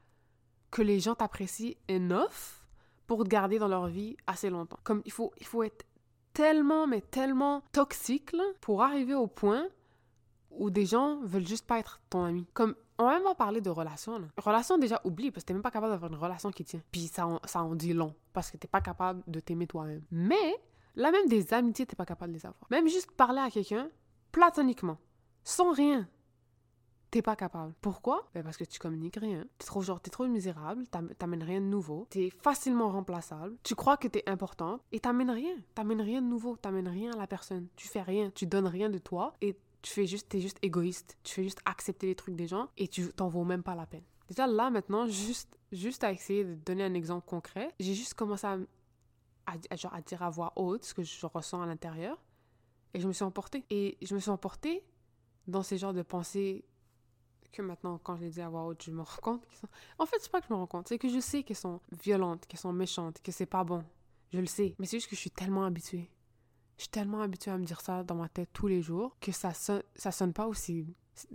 que 0.70 0.82
les 0.82 1.00
gens 1.00 1.14
t'apprécient 1.14 1.75
enough 1.90 2.62
pour 3.06 3.25
te 3.25 3.28
garder 3.28 3.58
dans 3.58 3.68
leur 3.68 3.88
vie 3.88 4.16
assez 4.26 4.50
longtemps. 4.50 4.78
Comme 4.85 5.02
il 5.04 5.12
faut, 5.12 5.32
il 5.38 5.47
faut 5.47 5.62
être 5.62 5.87
tellement, 6.35 6.87
mais 6.87 7.00
tellement 7.00 7.62
toxique 7.73 8.37
pour 8.61 8.82
arriver 8.82 9.14
au 9.14 9.26
point 9.26 9.66
où 10.50 10.70
des 10.70 10.87
gens 10.87 11.20
veulent 11.23 11.47
juste 11.47 11.66
pas 11.66 11.78
être 11.78 12.00
ton 12.11 12.25
ami. 12.25 12.47
Comme, 12.52 12.76
on 12.98 13.04
va 13.04 13.14
même 13.14 13.22
pas 13.24 13.34
parler 13.34 13.60
de 13.60 13.70
relation, 13.70 14.18
là. 14.18 14.26
Relation, 14.38 14.76
déjà, 14.78 15.00
oublie, 15.04 15.30
parce 15.30 15.44
que 15.44 15.48
t'es 15.48 15.54
même 15.54 15.62
pas 15.62 15.70
capable 15.70 15.92
d'avoir 15.92 16.10
une 16.12 16.18
relation 16.18 16.50
qui 16.50 16.64
tient. 16.64 16.82
Puis 16.90 17.06
ça, 17.08 17.26
en- 17.26 17.40
ça 17.44 17.62
en 17.62 17.74
dit 17.74 17.92
long, 17.92 18.14
parce 18.32 18.50
que 18.50 18.56
t'es 18.56 18.68
pas 18.68 18.80
capable 18.80 19.22
de 19.26 19.40
t'aimer 19.40 19.66
toi-même. 19.66 20.02
Mais, 20.10 20.56
là, 20.96 21.10
même 21.10 21.28
des 21.28 21.54
amitiés, 21.54 21.86
t'es 21.86 21.96
pas 21.96 22.06
capable 22.06 22.32
de 22.32 22.38
les 22.38 22.46
avoir. 22.46 22.60
Même 22.70 22.88
juste 22.88 23.10
parler 23.12 23.40
à 23.40 23.50
quelqu'un, 23.50 23.88
platoniquement, 24.32 24.98
sans 25.44 25.72
rien, 25.72 26.08
t'es 27.10 27.22
pas 27.22 27.36
capable. 27.36 27.72
Pourquoi? 27.80 28.28
Ben 28.34 28.42
parce 28.44 28.56
que 28.58 28.64
tu 28.64 28.78
communiques 28.78 29.16
rien. 29.16 29.44
T'es 29.56 29.66
trop, 29.66 29.80
genre, 29.80 29.98
t'es 30.00 30.10
trop 30.10 30.26
misérable, 30.26 30.86
t'am- 30.88 31.08
t'amènes 31.14 31.42
rien 31.42 31.60
de 31.60 31.66
nouveau, 31.66 32.06
t'es 32.10 32.28
facilement 32.30 32.90
remplaçable, 32.90 33.56
tu 33.62 33.74
crois 33.74 33.96
que 33.96 34.08
t'es 34.08 34.28
importante, 34.28 34.82
et 34.92 35.00
t'amènes 35.00 35.30
rien. 35.30 35.56
T'amènes 35.74 36.02
rien 36.02 36.20
de 36.20 36.26
nouveau, 36.26 36.56
t'amènes 36.56 36.88
rien 36.88 37.12
à 37.12 37.16
la 37.16 37.26
personne. 37.26 37.68
Tu 37.76 37.88
fais 37.88 38.02
rien, 38.02 38.30
tu 38.34 38.46
donnes 38.46 38.66
rien 38.66 38.90
de 38.90 38.98
toi, 38.98 39.34
et 39.40 39.56
tu 39.82 39.92
fais 39.92 40.06
juste, 40.06 40.38
juste 40.38 40.58
égoïste. 40.62 41.16
Tu 41.23 41.35
fais 41.35 41.42
juste 41.44 41.61
accepter 41.64 42.06
les 42.06 42.14
trucs 42.14 42.37
des 42.37 42.47
gens, 42.47 42.68
et 42.76 42.88
tu 42.88 43.08
t'en 43.12 43.28
vaux 43.28 43.44
même 43.44 43.62
pas 43.62 43.75
la 43.75 43.87
peine. 43.87 44.04
Déjà 44.28 44.47
là, 44.47 44.70
maintenant, 44.70 45.06
juste, 45.06 45.58
juste 45.73 46.04
à 46.04 46.12
essayer 46.12 46.44
de 46.44 46.54
donner 46.54 46.85
un 46.85 46.94
exemple 46.94 47.26
concret, 47.26 47.75
j'ai 47.80 47.94
juste 47.94 48.14
commencé 48.14 48.47
à, 48.47 48.56
genre, 49.76 49.94
à 49.94 50.02
dire 50.02 50.23
à 50.23 50.30
voix 50.30 50.52
haute 50.56 50.85
ce 50.85 50.94
que 50.94 51.02
je 51.02 51.26
ressens 51.26 51.62
à 51.62 51.66
l'intérieur, 51.66 52.18
et 52.94 53.00
je 53.00 53.08
me 53.08 53.12
suis 53.12 53.25
emportée. 53.25 53.64
Et 53.70 53.97
je 54.02 54.14
me 54.14 54.20
suis 54.20 54.30
emportée 54.30 54.85
dans 55.47 55.62
ces 55.62 55.78
genres 55.78 55.94
de 55.94 56.02
pensées 56.02 56.64
que 57.52 57.62
maintenant, 57.62 57.99
quand 57.99 58.16
je 58.16 58.23
les 58.23 58.30
dis 58.30 58.40
à 58.40 58.49
voix 58.49 58.64
haute, 58.66 58.82
je 58.82 58.90
me 58.90 59.02
rends 59.02 59.16
compte 59.23 59.47
sont... 59.52 59.68
En 59.99 60.06
fait, 60.06 60.18
c'est 60.20 60.30
pas 60.30 60.40
que 60.40 60.47
je 60.49 60.52
me 60.52 60.58
rends 60.58 60.66
compte, 60.66 60.88
c'est 60.88 60.99
que 60.99 61.08
je 61.08 61.20
sais 61.20 61.42
qu'elles 61.42 61.56
sont 61.56 61.80
violentes, 62.02 62.47
qu'elles 62.47 62.61
sont 62.61 62.73
méchantes, 62.73 63.20
que 63.23 63.32
c'est 63.32 63.47
pas 63.47 63.64
bon. 63.64 63.85
Je 64.32 64.40
le 64.40 64.47
sais. 64.47 64.75
Mais 64.78 64.87
c'est 64.87 64.99
juste 64.99 65.08
que 65.08 65.16
je 65.16 65.20
suis 65.20 65.30
tellement 65.30 65.64
habituée. 65.64 66.11
Je 66.78 66.85
suis 66.85 66.90
tellement 66.90 67.23
habituée 67.23 67.50
à 67.50 67.58
me 67.58 67.64
dire 67.64 67.80
ça 67.80 68.04
dans 68.04 68.14
ma 68.14 68.28
tête 68.28 68.50
tous 68.52 68.68
les 68.68 68.80
jours 68.80 69.16
que 69.20 69.32
ça 69.32 69.52
sonne, 69.52 69.82
sonne 69.97 70.32
pas 70.32 70.47
aussi... 70.47 70.87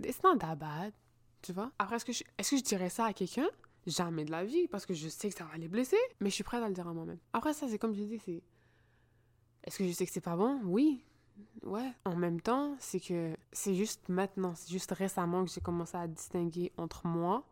It's 0.02 0.22
not 0.22 0.38
that 0.38 0.56
bad, 0.56 0.94
tu 1.42 1.52
vois? 1.52 1.70
Après, 1.78 1.96
est-ce 1.96 2.06
que, 2.06 2.12
je... 2.12 2.24
est-ce 2.38 2.52
que 2.52 2.56
je 2.56 2.62
dirais 2.62 2.88
ça 2.88 3.04
à 3.04 3.12
quelqu'un? 3.12 3.46
Jamais 3.86 4.24
de 4.24 4.30
la 4.30 4.46
vie, 4.46 4.66
parce 4.68 4.86
que 4.86 4.94
je 4.94 5.06
sais 5.10 5.28
que 5.28 5.36
ça 5.36 5.44
va 5.44 5.58
les 5.58 5.68
blesser. 5.68 5.98
Mais 6.20 6.30
je 6.30 6.34
suis 6.34 6.44
prête 6.44 6.62
à 6.62 6.68
le 6.68 6.74
dire 6.74 6.88
à 6.88 6.94
moi-même. 6.94 7.18
Après, 7.34 7.52
ça, 7.52 7.68
c'est 7.68 7.78
comme 7.78 7.94
je 7.94 8.02
dis, 8.02 8.18
c'est... 8.24 8.42
Est-ce 9.64 9.76
que 9.76 9.86
je 9.86 9.92
sais 9.92 10.06
que 10.06 10.12
c'est 10.12 10.22
pas 10.22 10.36
bon? 10.36 10.60
Oui. 10.64 11.04
Ouais. 11.62 11.92
En 12.06 12.16
même 12.16 12.40
temps, 12.40 12.76
c'est 12.78 13.00
que 13.00 13.36
c'est 13.52 13.74
juste 13.74 14.08
maintenant, 14.08 14.54
c'est 14.54 14.70
juste 14.70 14.92
récemment 14.92 15.44
que 15.44 15.50
j'ai 15.50 15.60
commencé 15.60 15.96
à 15.98 16.06
distinguer 16.06 16.72
entre 16.78 17.06
moi 17.06 17.46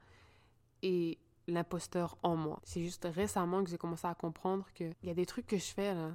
et 0.82 1.18
l'imposteur 1.46 2.16
en 2.22 2.36
moi. 2.36 2.60
C'est 2.64 2.82
juste 2.82 3.06
récemment 3.12 3.62
que 3.62 3.68
j'ai 3.68 3.78
commencé 3.78 4.06
à 4.06 4.14
comprendre 4.14 4.66
qu'il 4.72 4.94
y 5.02 5.10
a 5.10 5.14
des 5.14 5.26
trucs 5.26 5.46
que 5.46 5.58
je 5.58 5.72
fais, 5.72 5.92
là, 5.92 6.12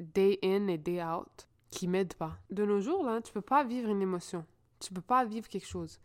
day 0.00 0.38
in 0.42 0.66
et 0.68 0.78
day 0.78 1.02
out, 1.02 1.48
qui 1.70 1.86
m'aident 1.88 2.14
pas. 2.14 2.36
De 2.50 2.64
nos 2.64 2.80
jours, 2.80 3.04
là, 3.04 3.20
tu 3.20 3.32
peux 3.32 3.40
pas 3.40 3.64
vivre 3.64 3.88
une 3.90 4.02
émotion. 4.02 4.44
Tu 4.80 4.92
peux 4.92 5.00
pas 5.02 5.24
vivre 5.24 5.48
quelque 5.48 5.66
chose. 5.66 6.00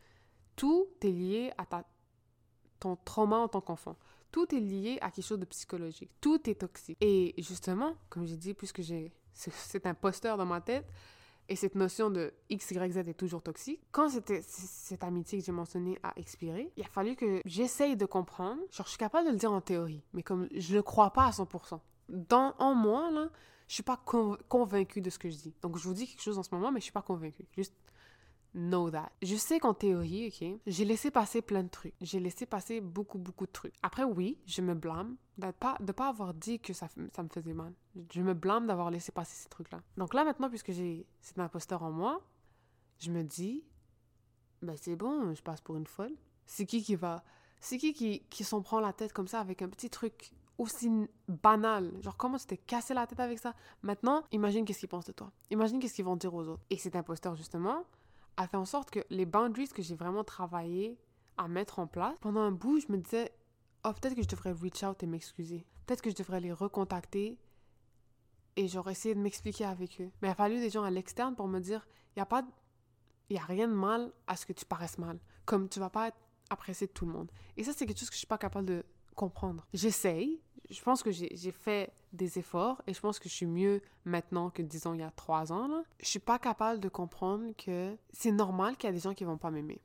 Tout 0.56 0.88
est 1.02 1.08
lié 1.12 1.52
à 1.58 1.66
ta, 1.66 1.86
ton 2.80 2.96
trauma 2.98 3.38
en 3.38 3.48
tant 3.48 3.62
qu'enfant. 3.62 3.96
Tout 4.32 4.54
est 4.54 4.60
lié 4.60 4.98
à 5.02 5.12
quelque 5.12 5.26
chose 5.26 5.40
de 5.40 5.46
psychologique. 5.46 6.12
Tout 6.22 6.50
est 6.50 6.56
toxique. 6.56 6.98
Et 7.02 7.34
justement, 7.38 7.96
comme 8.10 8.26
j'ai 8.26 8.36
dit, 8.38 8.54
puisque 8.54 8.82
j'ai 8.82 9.14
ce- 9.34 9.50
cet 9.52 9.86
imposteur 9.86 10.38
dans 10.38 10.46
ma 10.46 10.60
tête 10.62 10.86
et 11.48 11.56
cette 11.56 11.76
notion 11.76 12.10
de 12.10 12.34
X, 12.50 12.72
Y, 12.72 12.92
Z 12.94 12.98
est 12.98 13.14
toujours 13.14 13.42
toxique, 13.44 13.80
quand 13.92 14.10
cette 14.10 15.04
amitié 15.04 15.40
que 15.40 15.46
j'ai 15.46 15.52
mentionnée 15.52 15.98
a 16.04 16.12
expiré, 16.18 16.72
il 16.76 16.84
a 16.84 16.88
fallu 16.88 17.16
que 17.16 17.42
j'essaye 17.46 17.96
de 17.96 18.06
comprendre. 18.06 18.62
Genre, 18.72 18.86
je 18.86 18.90
suis 18.92 18.98
capable 18.98 19.28
de 19.28 19.32
le 19.32 19.38
dire 19.38 19.52
en 19.54 19.62
théorie, 19.62 20.04
mais 20.14 20.24
comme 20.24 20.48
je 20.54 20.76
ne 20.76 20.82
crois 20.82 21.12
pas 21.12 21.26
à 21.28 21.32
100%. 21.32 21.80
Dans, 22.10 22.56
en 22.60 22.74
moi, 22.74 23.10
là, 23.12 23.30
je 23.68 23.74
suis 23.76 23.84
pas 23.84 24.02
conv- 24.06 24.38
convaincue 24.48 25.02
de 25.02 25.10
ce 25.10 25.20
que 25.20 25.30
je 25.30 25.36
dis. 25.36 25.54
Donc, 25.62 25.78
je 25.78 25.88
vous 25.88 25.94
dis 25.94 26.08
quelque 26.08 26.22
chose 26.22 26.38
en 26.38 26.44
ce 26.44 26.54
moment, 26.54 26.72
mais 26.72 26.80
je 26.80 26.86
suis 26.86 26.92
pas 26.92 27.02
convaincue. 27.02 27.46
Juste 27.56 27.74
know 28.54 28.90
that. 28.90 29.12
Je 29.22 29.36
sais 29.36 29.60
qu'en 29.60 29.74
théorie, 29.74 30.28
ok, 30.28 30.60
j'ai 30.66 30.86
laissé 30.86 31.12
passer 31.12 31.42
plein 31.42 31.64
de 31.64 31.70
trucs. 31.70 31.94
J'ai 32.00 32.20
laissé 32.20 32.46
passer 32.46 32.80
beaucoup, 32.80 33.18
beaucoup 33.18 33.46
de 33.46 33.52
trucs. 33.52 33.74
Après, 33.84 34.04
oui, 34.04 34.38
je 34.46 34.62
me 34.62 34.74
blâme 34.74 35.18
de 35.38 35.52
pas, 35.52 35.78
pas 35.96 36.08
avoir 36.08 36.34
dit 36.34 36.60
que 36.60 36.72
ça, 36.72 36.88
ça 37.14 37.24
me 37.24 37.28
faisait 37.30 37.54
mal. 37.54 37.74
Je 38.14 38.22
me 38.22 38.34
blâme 38.34 38.68
d'avoir 38.68 38.92
laissé 38.92 39.12
passer 39.12 39.36
ces 39.36 39.50
trucs-là. 39.50 39.82
Donc 39.98 40.14
là, 40.14 40.24
maintenant, 40.24 40.50
puisque 40.50 40.72
j'ai 40.72 41.06
cet 41.22 41.38
imposteur 41.40 41.84
en 41.84 41.92
moi, 41.92 42.22
je 43.00 43.12
me 43.12 43.24
dis, 43.24 43.66
ben 44.62 44.78
c'est 44.78 44.96
bon, 44.96 45.34
je 45.34 45.42
passe 45.42 45.60
pour 45.60 45.76
une 45.76 45.88
folle. 45.88 46.16
C'est 46.46 46.66
qui 46.66 46.82
qui 46.82 46.96
va... 46.96 47.24
C'est 47.60 47.78
qui 47.78 47.94
qui, 47.94 48.22
qui 48.30 48.44
s'en 48.44 48.62
prend 48.62 48.80
la 48.80 48.94
tête 48.94 49.12
comme 49.12 49.28
ça 49.28 49.40
avec 49.42 49.62
un 49.64 49.70
petit 49.70 49.90
truc 49.90 50.32
aussi 50.58 50.90
banal. 51.28 51.92
Genre, 52.02 52.16
comment 52.18 52.38
tu 52.38 52.46
t'es 52.46 52.58
cassé 52.58 52.94
la 52.94 53.08
tête 53.08 53.20
avec 53.20 53.40
ça? 53.40 53.54
Maintenant, 53.82 54.24
imagine 54.32 54.66
qu'est-ce 54.66 54.80
qu'ils 54.80 54.90
pensent 54.90 55.06
de 55.06 55.12
toi. 55.12 55.32
Imagine 55.52 55.80
qu'est-ce 55.80 55.96
qu'ils 55.96 56.06
vont 56.06 56.16
dire 56.16 56.34
aux 56.34 56.48
autres. 56.48 56.64
Et 56.70 56.78
cet 56.78 56.96
imposteur, 56.96 57.36
justement, 57.36 57.84
a 58.38 58.48
fait 58.48 58.58
en 58.58 58.66
sorte 58.66 58.90
que 58.90 59.00
les 59.10 59.26
boundaries 59.26 59.70
que 59.70 59.82
j'ai 59.82 59.96
vraiment 59.96 60.24
travaillé 60.24 60.98
à 61.38 61.48
mettre 61.48 61.80
en 61.80 61.88
place, 61.88 62.18
pendant 62.22 62.42
un 62.42 62.52
bout, 62.52 62.80
je 62.80 62.92
me 62.92 62.98
disais, 62.98 63.32
oh, 63.84 63.92
peut-être 63.94 64.16
que 64.16 64.24
je 64.24 64.28
devrais 64.28 64.52
reach 64.52 64.84
out 64.84 65.04
et 65.04 65.08
m'excuser. 65.08 65.66
Peut-être 65.86 66.02
que 66.02 66.10
je 66.10 66.16
devrais 66.16 66.40
les 66.40 66.54
recontacter 66.54 67.38
et 68.56 68.68
j'aurais 68.68 68.94
essayé 68.94 69.16
de 69.16 69.20
m'expliquer 69.20 69.66
avec 69.66 70.00
eux. 70.02 70.12
Mais 70.22 70.30
il 70.30 70.32
a 70.32 70.36
fallu 70.36 70.60
des 70.60 70.70
gens 70.70 70.84
à 70.84 70.90
l'externe 70.90 71.36
pour 71.36 71.48
me 71.48 71.60
dire, 71.60 71.86
il 72.16 72.20
n'y 72.20 72.22
a 72.22 72.26
pas... 72.26 72.46
Il 73.30 73.38
rien 73.40 73.68
de 73.68 73.74
mal 73.74 74.14
à 74.28 74.36
ce 74.36 74.46
que 74.46 74.54
tu 74.54 74.66
paraisses 74.66 75.00
mal. 75.00 75.20
Comme 75.46 75.68
tu 75.68 75.80
vas 75.80 75.90
pas 75.90 76.10
être 76.10 76.18
apprécié 76.50 76.88
de 76.88 76.92
tout 76.92 77.06
le 77.06 77.12
monde. 77.12 77.32
Et 77.58 77.64
ça, 77.64 77.74
c'est 77.74 77.86
quelque 77.86 78.00
chose 78.00 78.10
que 78.10 78.14
je 78.14 78.20
suis 78.20 78.28
pas 78.28 78.38
capable 78.38 78.68
de 78.68 78.86
comprendre. 79.16 79.66
J'essaye. 79.74 80.42
Je 80.70 80.82
pense 80.82 81.04
que 81.04 81.12
j'ai 81.12 81.52
fait 81.52 81.92
des 82.14 82.40
efforts 82.40 82.82
et 82.88 82.94
je 82.94 83.00
pense 83.00 83.20
que 83.20 83.30
je 83.30 83.34
suis 83.34 83.46
mieux 83.46 83.82
maintenant 84.04 84.50
que, 84.50 84.62
disons, 84.62 84.94
il 84.94 85.02
y 85.02 85.04
a 85.04 85.12
trois 85.12 85.52
ans. 85.52 85.68
Là. 85.68 85.84
Je 86.00 86.08
suis 86.08 86.20
pas 86.20 86.40
capable 86.40 86.80
de 86.80 86.90
comprendre 86.90 87.52
que 87.58 87.96
c'est 88.12 88.32
normal 88.32 88.78
qu'il 88.78 88.88
y 88.88 88.92
a 88.92 88.94
des 88.94 89.00
gens 89.00 89.14
qui 89.14 89.24
vont 89.24 89.38
pas 89.38 89.52
m'aimer. 89.52 89.82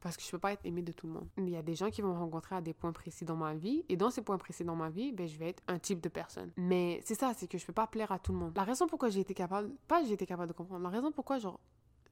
Parce 0.00 0.16
que 0.16 0.22
je 0.22 0.30
peux 0.30 0.38
pas 0.38 0.52
être 0.52 0.64
aimée 0.64 0.82
de 0.82 0.92
tout 0.92 1.06
le 1.06 1.14
monde. 1.14 1.28
Il 1.38 1.48
y 1.48 1.56
a 1.56 1.62
des 1.62 1.74
gens 1.74 1.90
qui 1.90 2.00
vont 2.00 2.12
me 2.12 2.18
rencontrer 2.18 2.54
à 2.54 2.60
des 2.60 2.74
points 2.74 2.92
précis 2.92 3.24
dans 3.24 3.34
ma 3.34 3.54
vie. 3.54 3.84
Et 3.88 3.96
dans 3.96 4.10
ces 4.10 4.22
points 4.22 4.38
précis 4.38 4.64
dans 4.64 4.76
ma 4.76 4.88
vie, 4.88 5.10
ben, 5.10 5.26
je 5.26 5.36
vais 5.36 5.48
être 5.48 5.62
un 5.66 5.78
type 5.78 6.00
de 6.00 6.08
personne. 6.08 6.52
Mais 6.56 7.00
c'est 7.04 7.14
ça, 7.14 7.32
c'est 7.36 7.48
que 7.48 7.58
je 7.58 7.66
peux 7.66 7.72
pas 7.72 7.86
plaire 7.86 8.12
à 8.12 8.18
tout 8.18 8.32
le 8.32 8.38
monde. 8.38 8.52
La 8.54 8.64
raison 8.64 8.86
pourquoi 8.86 9.08
j'ai 9.08 9.20
été 9.20 9.34
capable... 9.34 9.70
Pas 9.88 10.04
j'ai 10.04 10.12
été 10.12 10.26
capable 10.26 10.48
de 10.48 10.52
comprendre. 10.52 10.82
La 10.82 10.90
raison 10.90 11.10
pourquoi, 11.10 11.38
genre, 11.38 11.58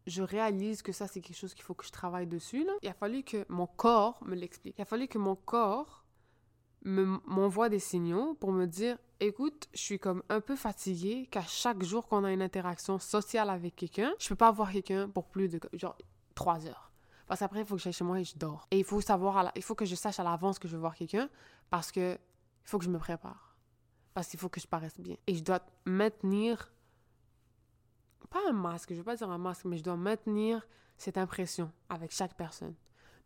je 0.07 0.23
réalise 0.23 0.83
que 0.83 0.93
ça, 0.93 1.07
c'est 1.07 1.21
quelque 1.21 1.37
chose 1.37 1.55
qu'il 1.55 1.65
faut 1.65 1.75
que 1.75 1.85
je 1.85 1.93
travaille 1.93 2.27
dessus. 2.27 2.65
Là. 2.65 2.73
Il 2.83 2.89
a 2.89 2.95
fallu 2.95 3.23
que 3.23 3.45
mon 3.49 3.67
corps 3.67 4.19
me 4.25 4.35
l'explique. 4.35 4.75
Il 4.79 4.83
a 4.83 4.87
fallu 4.87 5.07
que 5.07 5.19
mon 5.19 5.37
corps 5.37 6.04
m'envoie 6.85 7.69
des 7.69 7.79
signaux 7.79 8.35
pour 8.35 8.53
me 8.53 8.67
dire 8.67 8.99
écoute, 9.21 9.69
je 9.73 9.81
suis 9.81 9.99
comme 9.99 10.23
un 10.29 10.41
peu 10.41 10.57
fatiguée 10.57 11.27
qu'à 11.31 11.43
chaque 11.43 11.83
jour 11.83 12.07
qu'on 12.07 12.25
a 12.25 12.33
une 12.33 12.43
interaction 12.43 12.99
sociale 12.99 13.51
avec 13.51 13.77
quelqu'un, 13.77 14.13
je 14.19 14.29
peux 14.29 14.35
pas 14.35 14.51
voir 14.51 14.71
quelqu'un 14.71 15.09
pour 15.09 15.29
plus 15.29 15.49
de 15.49 15.61
genre 15.73 15.97
trois 16.35 16.67
heures. 16.67 16.93
Parce 17.27 17.41
qu'après, 17.41 17.61
il 17.61 17.67
faut 17.67 17.77
que 17.77 17.81
j'aille 17.81 17.95
chez 17.95 18.05
moi 18.05 18.21
et 18.21 18.25
je 18.25 18.37
dors. 18.37 18.69
Et 18.71 18.79
il 18.79 18.85
faut 18.85 19.01
savoir, 19.01 19.51
il 19.57 19.63
faut 19.63 19.75
que 19.75 19.87
je 19.87 19.95
sache 19.95 20.21
à 20.21 20.25
l'avance 20.25 20.59
que 20.59 20.69
je 20.69 20.77
vais 20.77 20.81
voir 20.81 20.95
quelqu'un 20.95 21.31
parce 21.71 21.91
que 21.91 22.15
il 22.15 22.69
faut 22.69 22.79
que 22.79 22.85
je 22.85 22.91
me 22.91 22.99
prépare. 22.99 23.57
Parce 24.13 24.29
qu'il 24.29 24.39
faut 24.39 24.49
que 24.49 24.61
je 24.61 24.67
paraisse 24.67 24.99
bien. 25.01 25.17
Et 25.27 25.35
je 25.35 25.43
dois 25.43 25.61
maintenir 25.87 26.71
pas 28.31 28.41
un 28.49 28.53
masque, 28.53 28.91
je 28.91 28.97
veux 28.97 29.05
pas 29.05 29.17
dire 29.17 29.31
un 29.31 29.39
masque, 29.39 29.65
mais 29.65 29.77
je 29.79 29.83
dois 29.83 29.97
maintenir 29.97 30.67
cette 30.97 31.19
impression 31.19 31.71
avec 31.89 32.11
chaque 32.11 32.35
personne. 32.35 32.75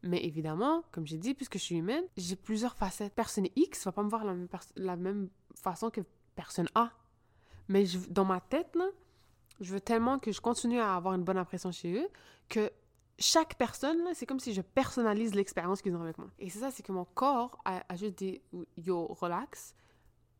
Mais 0.03 0.25
évidemment, 0.25 0.85
comme 0.93 1.07
j'ai 1.07 1.19
dit, 1.19 1.35
puisque 1.35 1.59
je 1.59 1.63
suis 1.63 1.77
humaine, 1.77 2.05
j'ai 2.17 2.37
plusieurs 2.37 2.77
facettes. 2.77 3.15
Personne 3.15 3.49
X 3.57 3.85
va 3.85 3.93
pas 3.93 4.03
me 4.03 4.09
voir 4.09 4.25
la 4.25 4.35
même, 4.35 4.49
la 4.77 4.97
même 4.97 5.29
façon 5.55 5.91
que 5.91 6.01
personne 6.37 6.69
A. 6.75 6.93
Mais 7.69 7.85
dans 8.09 8.25
ma 8.25 8.41
tête, 8.41 8.77
je 9.61 9.73
veux 9.73 9.81
tellement 9.81 10.19
que 10.19 10.31
je 10.31 10.41
continue 10.41 10.79
à 10.79 10.95
avoir 10.95 11.15
une 11.15 11.25
bonne 11.25 11.37
impression 11.37 11.73
chez 11.73 11.93
eux 12.01 12.09
que 12.49 12.71
chaque 13.19 13.57
personne, 13.57 13.99
c'est 14.15 14.27
comme 14.27 14.39
si 14.39 14.55
je 14.55 14.63
personnalise 14.63 15.35
l'expérience 15.35 15.83
qu'ils 15.83 15.97
ont 15.97 16.03
avec 16.03 16.17
moi. 16.19 16.29
Et 16.39 16.49
c'est 16.49 16.61
ça, 16.61 16.71
c'est 16.71 16.85
que 16.85 16.93
mon 16.93 17.05
corps 17.05 17.59
a, 17.65 17.83
a 17.89 17.97
juste 17.97 18.17
dit 18.19 18.41
yo, 18.77 19.07
relax. 19.07 19.75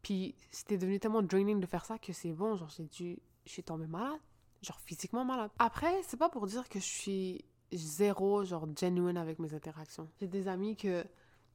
Puis 0.03 0.37
c'était 0.53 0.79
devenu 0.79 1.01
tellement 1.01 1.23
draining 1.23 1.59
de 1.59 1.67
faire 1.67 1.85
ça 1.85 1.99
que 1.99 2.13
c'est 2.13 2.33
bon, 2.33 2.57
genre 2.57 2.71
j'ai 2.71 2.85
dû. 2.85 3.19
Je 3.45 3.53
suis 3.53 3.65
tombée 3.65 3.87
malade. 3.87 4.21
Genre 4.63 4.79
physiquement 4.81 5.25
malade. 5.25 5.51
Après, 5.59 6.03
c'est 6.05 6.17
pas 6.17 6.29
pour 6.29 6.47
dire 6.47 6.69
que 6.69 6.79
je 6.79 6.85
suis 6.85 7.45
zéro, 7.73 8.45
genre 8.45 8.67
genuine 8.77 9.17
avec 9.17 9.39
mes 9.39 9.55
interactions. 9.55 10.09
J'ai 10.21 10.27
des 10.27 10.49
amis 10.49 10.77
que 10.77 11.05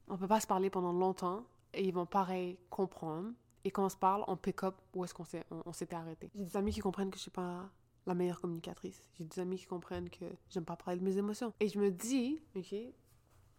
on 0.07 0.17
peut 0.17 0.27
pas 0.27 0.39
se 0.39 0.47
parler 0.47 0.69
pendant 0.69 0.91
longtemps 0.91 1.45
et 1.73 1.83
ils 1.83 1.93
vont 1.93 2.05
pareil 2.05 2.57
comprendre. 2.69 3.31
Et 3.63 3.71
quand 3.71 3.85
on 3.85 3.89
se 3.89 3.97
parle, 3.97 4.23
on 4.27 4.35
pick 4.35 4.63
up 4.63 4.75
où 4.93 5.03
est-ce 5.05 5.13
qu'on 5.13 5.23
s'est, 5.23 5.45
on, 5.65 5.71
s'était 5.71 5.95
arrêté. 5.95 6.29
J'ai 6.35 6.43
des 6.43 6.57
amis 6.57 6.73
qui 6.73 6.81
comprennent 6.81 7.09
que 7.09 7.17
je 7.17 7.23
suis 7.23 7.31
pas 7.31 7.69
la 8.05 8.13
meilleure 8.13 8.41
communicatrice. 8.41 9.01
J'ai 9.17 9.23
des 9.23 9.39
amis 9.39 9.57
qui 9.57 9.65
comprennent 9.65 10.09
que 10.09 10.25
j'aime 10.49 10.65
pas 10.65 10.75
parler 10.75 10.99
de 10.99 11.05
mes 11.05 11.17
émotions. 11.17 11.53
Et 11.61 11.69
je 11.69 11.79
me 11.79 11.89
dis, 11.89 12.41
ok, 12.55 12.75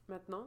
maintenant, 0.09 0.47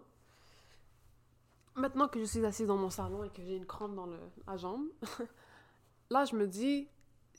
maintenant 1.76 2.08
que 2.08 2.20
je 2.20 2.26
suis 2.26 2.46
assise 2.46 2.68
dans 2.68 2.78
mon 2.78 2.92
salon 2.92 3.24
et 3.24 3.30
que 3.30 3.42
j'ai 3.42 3.56
une 3.56 3.66
crampe 3.66 3.96
dans 3.96 4.06
le, 4.06 4.20
la 4.46 4.58
jambe, 4.58 4.86
là 6.12 6.26
je 6.26 6.36
me 6.36 6.48
dis, 6.48 6.88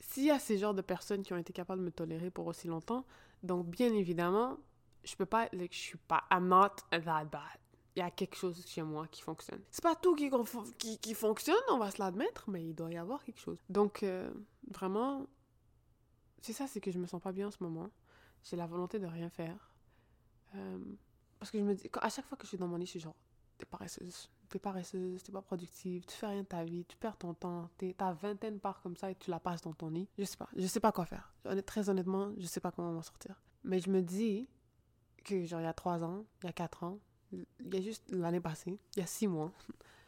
s'il 0.01 0.25
y 0.25 0.31
a 0.31 0.39
ces 0.39 0.57
genres 0.57 0.73
de 0.73 0.81
personnes 0.81 1.23
qui 1.23 1.33
ont 1.33 1.37
été 1.37 1.53
capables 1.53 1.79
de 1.79 1.85
me 1.85 1.91
tolérer 1.91 2.29
pour 2.29 2.47
aussi 2.47 2.67
longtemps, 2.67 3.05
donc 3.43 3.67
bien 3.67 3.93
évidemment, 3.93 4.57
je 5.03 5.15
peux 5.15 5.25
pas, 5.25 5.49
like, 5.53 5.73
je 5.73 5.79
suis 5.79 5.97
pas, 5.97 6.23
I'm 6.31 6.47
not 6.47 6.75
that 6.91 7.25
bad. 7.25 7.59
Il 7.95 7.99
y 7.99 8.01
a 8.01 8.11
quelque 8.11 8.35
chose 8.35 8.63
chez 8.65 8.83
moi 8.83 9.07
qui 9.07 9.21
fonctionne. 9.21 9.61
C'est 9.71 9.83
pas 9.83 9.95
tout 9.95 10.15
qui, 10.15 10.29
qui, 10.77 10.97
qui 10.99 11.13
fonctionne, 11.13 11.55
on 11.69 11.77
va 11.77 11.91
se 11.91 11.99
l'admettre, 11.99 12.49
mais 12.49 12.63
il 12.63 12.73
doit 12.73 12.91
y 12.91 12.97
avoir 12.97 13.23
quelque 13.23 13.39
chose. 13.39 13.57
Donc, 13.67 14.03
euh, 14.03 14.31
vraiment, 14.69 15.25
c'est 16.41 16.53
ça, 16.53 16.67
c'est 16.67 16.79
que 16.79 16.91
je 16.91 16.99
me 16.99 17.07
sens 17.07 17.21
pas 17.21 17.31
bien 17.31 17.47
en 17.47 17.51
ce 17.51 17.61
moment. 17.61 17.89
J'ai 18.43 18.55
la 18.55 18.67
volonté 18.67 18.99
de 18.99 19.07
rien 19.07 19.29
faire. 19.29 19.71
Euh, 20.55 20.79
parce 21.39 21.51
que 21.51 21.57
je 21.59 21.63
me 21.63 21.73
dis, 21.73 21.89
à 22.01 22.09
chaque 22.09 22.25
fois 22.25 22.37
que 22.37 22.43
je 22.43 22.49
suis 22.49 22.57
dans 22.57 22.67
mon 22.67 22.77
lit, 22.77 22.85
je 22.85 22.91
suis 22.91 22.99
genre, 22.99 23.15
t'es 23.59 23.65
paresseuse, 23.65 24.29
t'es 24.47 24.57
paresseuse, 24.57 25.21
t'es 25.21 25.31
pas 25.31 25.41
productive, 25.41 26.05
tu 26.05 26.15
fais 26.15 26.27
rien 26.27 26.41
de 26.41 26.47
ta 26.47 26.63
vie, 26.63 26.85
tu 26.85 26.97
perds 26.97 27.17
ton 27.17 27.33
temps, 27.33 27.69
t'as 27.97 28.13
vingtaine 28.13 28.59
par 28.59 28.81
comme 28.81 28.95
ça 28.95 29.11
et 29.11 29.15
tu 29.15 29.29
la 29.29 29.39
passes 29.39 29.61
dans 29.61 29.73
ton 29.73 29.89
lit. 29.89 30.07
Je 30.17 30.23
sais 30.23 30.37
pas, 30.37 30.49
je 30.55 30.65
sais 30.65 30.79
pas 30.79 30.91
quoi 30.91 31.05
faire. 31.05 31.33
Très 31.65 31.89
honnêtement, 31.89 32.31
je 32.37 32.47
sais 32.47 32.59
pas 32.59 32.71
comment 32.71 32.91
m'en 32.91 33.03
sortir. 33.03 33.41
Mais 33.63 33.79
je 33.79 33.89
me 33.89 34.01
dis 34.01 34.47
que, 35.23 35.45
genre, 35.45 35.59
il 35.59 35.65
y 35.65 35.67
a 35.67 35.73
trois 35.73 36.03
ans, 36.03 36.25
il 36.41 36.47
y 36.47 36.49
a 36.49 36.53
quatre 36.53 36.83
ans, 36.83 36.99
il 37.31 37.45
y 37.71 37.77
a 37.77 37.81
juste 37.81 38.09
l'année 38.09 38.39
passée, 38.39 38.79
il 38.95 38.99
y 38.99 39.03
a 39.03 39.07
six 39.07 39.27
mois, 39.27 39.51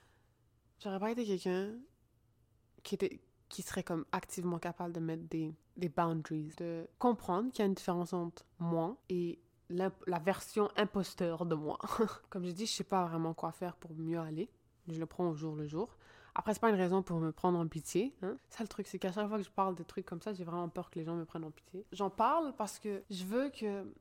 j'aurais 0.80 1.00
pas 1.00 1.12
été 1.12 1.26
quelqu'un 1.26 1.76
qui 2.84 2.96
était 2.96 3.22
qui 3.50 3.64
serait 3.64 3.84
comme 3.84 4.06
activement 4.14 4.60
capable 4.60 4.94
de 4.94 5.02
mettre 5.02 5.24
des, 5.28 5.54
des 5.76 5.90
boundaries, 5.90 6.54
de 6.56 6.88
comprendre 7.00 7.52
qu'il 7.52 7.60
y 7.60 7.64
a 7.64 7.66
une 7.66 7.74
différence 7.74 8.14
entre 8.14 8.46
moi 8.60 8.96
et 9.10 9.40
la 9.72 10.20
version 10.20 10.70
imposteur 10.76 11.46
de 11.46 11.56
moi. 11.56 11.80
Comme 12.30 12.46
je 12.46 12.52
dis, 12.52 12.66
je 12.66 12.74
sais 12.74 12.84
pas 12.84 13.06
vraiment 13.06 13.34
quoi 13.34 13.52
faire 13.52 13.76
pour 13.76 13.94
mieux 13.96 14.20
aller. 14.20 14.50
Je 14.88 15.00
le 15.00 15.06
prends 15.06 15.28
au 15.28 15.36
jour 15.36 15.56
le 15.56 15.66
jour. 15.66 15.96
Après, 16.34 16.54
c'est 16.54 16.60
pas 16.60 16.70
une 16.70 16.76
raison 16.76 17.04
pour 17.04 17.20
me 17.20 17.32
prendre 17.32 17.60
en 17.60 17.68
pitié. 17.68 18.16
Hein. 18.22 18.38
Ça, 18.50 18.64
le 18.64 18.68
truc, 18.68 18.88
c'est 18.88 19.00
qu'à 19.00 19.12
chaque 19.12 19.28
fois 19.28 19.38
que 19.38 19.44
je 19.44 19.50
parle 19.50 19.76
de 19.76 19.84
trucs 19.84 20.06
comme 20.06 20.22
ça, 20.22 20.34
j'ai 20.34 20.44
vraiment 20.44 20.70
peur 20.70 20.90
que 20.90 20.98
les 20.98 21.06
gens 21.06 21.16
me 21.16 21.26
prennent 21.26 21.44
en 21.44 21.52
pitié. 21.52 21.86
J'en 21.92 22.10
parle 22.10 22.54
parce 22.56 22.80
que 22.80 23.04
je 23.10 23.26
veux 23.26 23.50
que. 23.50 23.94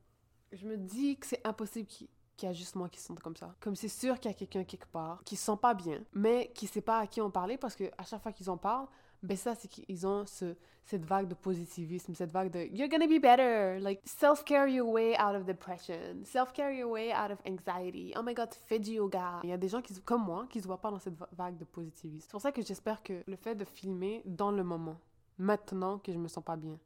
Je 0.53 0.67
me 0.67 0.77
dis 0.77 1.17
que 1.17 1.25
c'est 1.25 1.45
impossible 1.47 1.87
qu'il 1.87 2.09
y 2.43 2.45
a 2.45 2.53
juste 2.53 2.75
moi 2.75 2.89
qui 2.89 2.99
se 2.99 3.07
sente 3.07 3.21
comme 3.21 3.37
ça. 3.37 3.55
Comme 3.61 3.75
c'est 3.75 3.87
sûr 3.87 4.19
qu'il 4.19 4.29
y 4.29 4.33
a 4.33 4.37
quelqu'un 4.37 4.65
quelque 4.65 4.87
part 4.87 5.23
qui 5.23 5.37
se 5.37 5.45
sent 5.45 5.57
pas 5.61 5.73
bien, 5.73 6.03
mais 6.13 6.51
qui 6.53 6.67
sait 6.67 6.81
pas 6.81 6.99
à 6.99 7.07
qui 7.07 7.21
en 7.21 7.29
parler 7.29 7.57
parce 7.57 7.75
que 7.75 7.85
à 7.97 8.03
chaque 8.03 8.21
fois 8.21 8.33
qu'ils 8.33 8.49
en 8.49 8.57
parlent, 8.57 8.87
ben 9.23 9.37
ça, 9.37 9.53
c'est 9.55 9.67
qu'ils 9.67 10.07
ont 10.07 10.25
ce, 10.25 10.55
cette 10.83 11.05
vague 11.05 11.27
de 11.27 11.35
positivisme, 11.35 12.15
cette 12.15 12.31
vague 12.31 12.51
de 12.51 12.61
You're 12.75 12.89
gonna 12.89 13.07
be 13.07 13.21
better. 13.21 13.79
Like, 13.79 14.01
self-care 14.05 14.67
your 14.67 14.89
way 14.89 15.15
out 15.17 15.35
of 15.35 15.45
depression. 15.45 16.23
Self-care 16.25 16.71
your 16.73 16.89
way 16.89 17.11
out 17.13 17.31
of 17.31 17.39
anxiety. 17.45 18.13
Oh 18.17 18.23
my 18.23 18.33
god, 18.33 18.53
fais 18.53 18.79
du 18.79 18.93
yoga. 18.93 19.39
Il 19.43 19.49
y 19.49 19.53
a 19.53 19.57
des 19.57 19.67
gens 19.67 19.81
qui, 19.81 19.93
comme 20.01 20.23
moi 20.23 20.47
qui 20.49 20.59
se 20.59 20.65
voient 20.65 20.81
pas 20.81 20.89
dans 20.89 20.99
cette 20.99 21.17
vague 21.33 21.57
de 21.57 21.65
positivisme. 21.65 22.23
C'est 22.23 22.31
pour 22.31 22.41
ça 22.41 22.51
que 22.51 22.61
j'espère 22.61 23.03
que 23.03 23.23
le 23.27 23.35
fait 23.35 23.55
de 23.55 23.65
filmer 23.65 24.23
dans 24.25 24.51
le 24.51 24.63
moment, 24.63 24.99
maintenant 25.37 25.99
que 25.99 26.11
je 26.11 26.17
me 26.17 26.27
sens 26.27 26.43
pas 26.43 26.55
bien, 26.55 26.79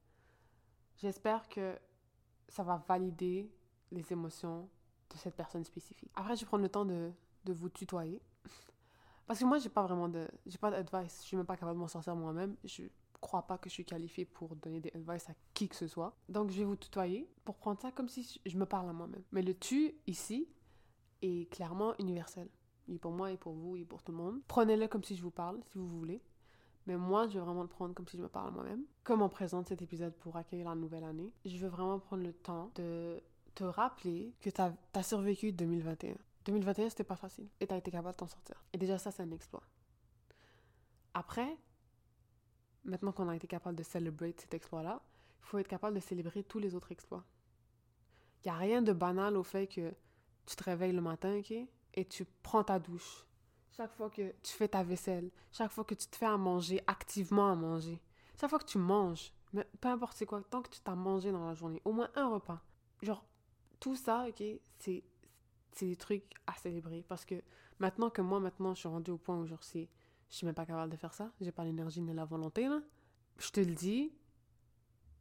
j'espère 0.97 1.47
que 1.47 1.75
ça 2.49 2.63
va 2.63 2.83
valider 2.87 3.49
les 3.91 4.11
émotions 4.11 4.67
de 5.09 5.17
cette 5.17 5.35
personne 5.35 5.63
spécifique. 5.63 6.11
Après, 6.15 6.35
je 6.35 6.41
vais 6.41 6.47
prendre 6.47 6.63
le 6.63 6.69
temps 6.69 6.85
de, 6.85 7.11
de 7.45 7.53
vous 7.53 7.69
tutoyer. 7.69 8.21
Parce 9.27 9.39
que 9.39 9.45
moi, 9.45 9.57
j'ai 9.57 9.69
pas 9.69 9.83
vraiment 9.83 10.07
de. 10.07 10.27
J'ai 10.45 10.57
pas 10.57 10.71
d'advice. 10.71 11.19
Je 11.21 11.27
suis 11.27 11.37
même 11.37 11.45
pas 11.45 11.57
capable 11.57 11.77
de 11.77 11.81
m'en 11.81 11.87
sortir 11.87 12.15
moi-même. 12.15 12.55
Je 12.63 12.83
crois 13.21 13.43
pas 13.43 13.57
que 13.57 13.69
je 13.69 13.73
suis 13.73 13.85
qualifiée 13.85 14.25
pour 14.25 14.55
donner 14.55 14.79
des 14.79 14.91
advice 14.93 15.29
à 15.29 15.33
qui 15.53 15.67
que 15.67 15.75
ce 15.75 15.87
soit. 15.87 16.15
Donc, 16.29 16.51
je 16.51 16.59
vais 16.59 16.63
vous 16.63 16.75
tutoyer 16.75 17.29
pour 17.43 17.55
prendre 17.55 17.81
ça 17.81 17.91
comme 17.91 18.07
si 18.07 18.39
je 18.45 18.57
me 18.57 18.65
parle 18.65 18.89
à 18.89 18.93
moi-même. 18.93 19.23
Mais 19.31 19.41
le 19.41 19.53
tu 19.53 19.95
ici 20.07 20.47
est 21.21 21.51
clairement 21.51 21.95
universel. 21.99 22.49
Il 22.87 22.95
est 22.95 22.99
pour 22.99 23.11
moi, 23.11 23.31
et 23.31 23.37
pour 23.37 23.53
vous, 23.53 23.75
et 23.75 23.83
pour 23.83 24.03
tout 24.03 24.11
le 24.11 24.19
monde. 24.19 24.41
Prenez-le 24.47 24.87
comme 24.87 25.03
si 25.03 25.15
je 25.15 25.23
vous 25.23 25.31
parle, 25.31 25.59
si 25.71 25.77
vous 25.77 25.87
voulez. 25.87 26.21
Mais 26.85 26.97
moi, 26.97 27.27
je 27.27 27.33
vais 27.33 27.39
vraiment 27.39 27.63
le 27.63 27.67
prendre 27.67 27.95
comme 27.95 28.07
si 28.07 28.17
je 28.17 28.21
me 28.21 28.27
parle 28.27 28.49
à 28.49 28.51
moi-même. 28.51 28.83
Comme 29.03 29.23
on 29.23 29.29
présente 29.29 29.69
cet 29.69 29.81
épisode 29.81 30.13
pour 30.13 30.35
accueillir 30.35 30.69
la 30.69 30.75
nouvelle 30.75 31.03
année, 31.03 31.31
je 31.43 31.57
veux 31.57 31.67
vraiment 31.67 31.97
prendre 31.99 32.21
le 32.21 32.33
temps 32.33 32.71
de 32.75 33.19
te 33.55 33.63
rappeler 33.63 34.33
que 34.41 34.49
tu 34.49 34.61
as, 34.61 34.71
as 34.93 35.03
survécu 35.03 35.51
2021. 35.51 36.15
2021, 36.45 36.89
c'était 36.89 37.03
pas 37.03 37.15
facile. 37.15 37.49
Et 37.59 37.67
t'as 37.67 37.77
été 37.77 37.91
capable 37.91 38.13
de 38.13 38.17
t'en 38.17 38.27
sortir. 38.27 38.63
Et 38.71 38.77
déjà, 38.77 38.97
ça, 38.97 39.11
c'est 39.11 39.23
un 39.23 39.31
exploit. 39.31 39.63
Après, 41.13 41.57
maintenant 42.83 43.11
qu'on 43.11 43.29
a 43.29 43.35
été 43.35 43.47
capable 43.47 43.75
de 43.75 43.83
célébrer 43.83 44.35
cet 44.37 44.53
exploit-là, 44.53 45.01
il 45.39 45.45
faut 45.45 45.57
être 45.57 45.67
capable 45.67 45.95
de 45.95 46.01
célébrer 46.01 46.43
tous 46.43 46.59
les 46.59 46.75
autres 46.75 46.91
exploits. 46.91 47.23
Il 48.43 48.49
n'y 48.49 48.51
a 48.51 48.57
rien 48.57 48.81
de 48.81 48.93
banal 48.93 49.37
au 49.37 49.43
fait 49.43 49.67
que 49.67 49.93
tu 50.45 50.55
te 50.55 50.63
réveilles 50.63 50.93
le 50.93 51.01
matin, 51.01 51.37
OK, 51.37 51.51
et 51.51 52.05
tu 52.05 52.25
prends 52.43 52.63
ta 52.63 52.79
douche. 52.79 53.25
Chaque 53.75 53.91
fois 53.91 54.09
que 54.09 54.33
tu 54.43 54.53
fais 54.53 54.67
ta 54.67 54.83
vaisselle, 54.83 55.31
chaque 55.51 55.71
fois 55.71 55.83
que 55.83 55.95
tu 55.95 56.07
te 56.07 56.15
fais 56.15 56.25
à 56.25 56.37
manger, 56.37 56.81
activement 56.87 57.51
à 57.51 57.55
manger, 57.55 57.99
chaque 58.39 58.49
fois 58.49 58.59
que 58.59 58.65
tu 58.65 58.77
manges, 58.77 59.33
mais 59.53 59.67
peu 59.81 59.89
importe 59.89 60.17
c'est 60.17 60.25
quoi, 60.25 60.41
tant 60.49 60.61
que 60.61 60.69
tu 60.69 60.79
t'as 60.79 60.95
mangé 60.95 61.31
dans 61.31 61.47
la 61.47 61.53
journée, 61.55 61.81
au 61.85 61.91
moins 61.91 62.09
un 62.15 62.29
repas. 62.29 62.61
Genre, 63.01 63.25
tout 63.79 63.95
ça, 63.95 64.27
OK, 64.27 64.43
c'est 64.79 65.03
c'est 65.75 65.85
des 65.85 65.95
trucs 65.95 66.33
à 66.47 66.53
célébrer. 66.55 67.03
Parce 67.07 67.25
que 67.25 67.35
maintenant 67.79 68.09
que 68.09 68.21
moi, 68.21 68.39
maintenant, 68.39 68.73
je 68.73 68.79
suis 68.79 68.89
rendue 68.89 69.11
au 69.11 69.17
point 69.17 69.37
où 69.37 69.45
je 69.45 69.55
suis, 69.61 69.89
je 70.29 70.35
suis 70.35 70.45
même 70.45 70.55
pas 70.55 70.65
capable 70.65 70.91
de 70.91 70.97
faire 70.97 71.13
ça. 71.13 71.31
J'ai 71.41 71.51
pas 71.51 71.63
l'énergie 71.63 72.01
ni 72.01 72.13
la 72.13 72.25
volonté, 72.25 72.67
là. 72.67 72.81
Je 73.37 73.49
te 73.49 73.59
le 73.59 73.73
dis, 73.73 74.13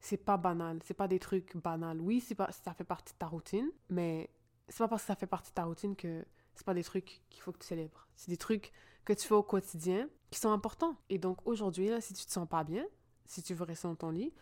c'est 0.01 0.17
pas 0.17 0.37
banal. 0.37 0.81
C'est 0.85 0.95
pas 0.95 1.09
des 1.09 1.19
trucs 1.19 1.57
banals. 1.57 2.01
Oui, 2.01 2.21
c'est 2.21 2.35
pas, 2.35 2.51
ça 2.53 2.73
fait 2.75 2.85
partie 2.85 3.12
de 3.12 3.19
ta 3.19 3.27
routine, 3.27 3.71
mais 3.88 4.31
c'est 4.69 4.79
pas 4.79 4.88
parce 4.88 5.03
que 5.03 5.09
ça 5.09 5.17
fait 5.17 5.27
partie 5.27 5.51
de 5.51 5.55
ta 5.55 5.64
routine 5.64 5.97
que 5.97 6.25
c'est 6.55 6.64
pas 6.64 6.75
des 6.75 6.85
trucs 6.85 7.23
qu'il 7.29 7.43
faut 7.43 7.53
que 7.53 7.59
tu 7.59 7.67
célèbres. 7.67 8.07
C'est 8.17 8.31
des 8.31 8.37
trucs 8.37 8.73
que 9.05 9.12
tu 9.12 9.27
fais 9.27 9.35
au 9.35 9.43
quotidien 9.43 10.09
qui 10.31 10.38
sont 10.38 10.51
importants. 10.51 10.97
Et 11.11 11.19
donc 11.19 11.47
aujourd'hui, 11.47 11.90
si 12.01 12.14
tu 12.14 12.25
te 12.25 12.31
sens 12.31 12.49
pas 12.49 12.64
bien, 12.64 12.87
si 13.27 13.43
tu 13.43 13.55
veux 13.55 13.64
rester 13.64 13.88
dans 13.88 13.97
ton 13.97 14.11
lit, 14.11 14.33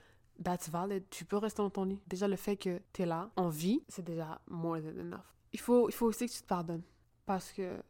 that's 0.43 0.69
valid. 0.69 1.05
Tu 1.11 1.25
peux 1.25 1.39
rester 1.39 1.63
dans 1.63 1.71
ton 1.71 1.85
lit. 1.85 2.01
Déjà, 2.07 2.29
le 2.29 2.37
fait 2.37 2.57
que 2.57 2.81
tu 2.93 3.03
es 3.03 3.07
là, 3.07 3.31
en 3.37 3.49
vie, 3.49 3.83
c'est 3.89 4.05
déjà 4.05 4.41
more 4.49 4.81
than 4.81 4.99
enough 5.01 5.33
il 5.53 5.61
faut, 5.61 5.89
il 5.89 5.93
faut 5.93 6.07
aussi 6.07 6.27
que 6.27 6.33
tu 6.33 6.43
te 6.43 6.47
pardonnes. 6.47 6.83
Parce 7.27 7.53
que 7.53 7.81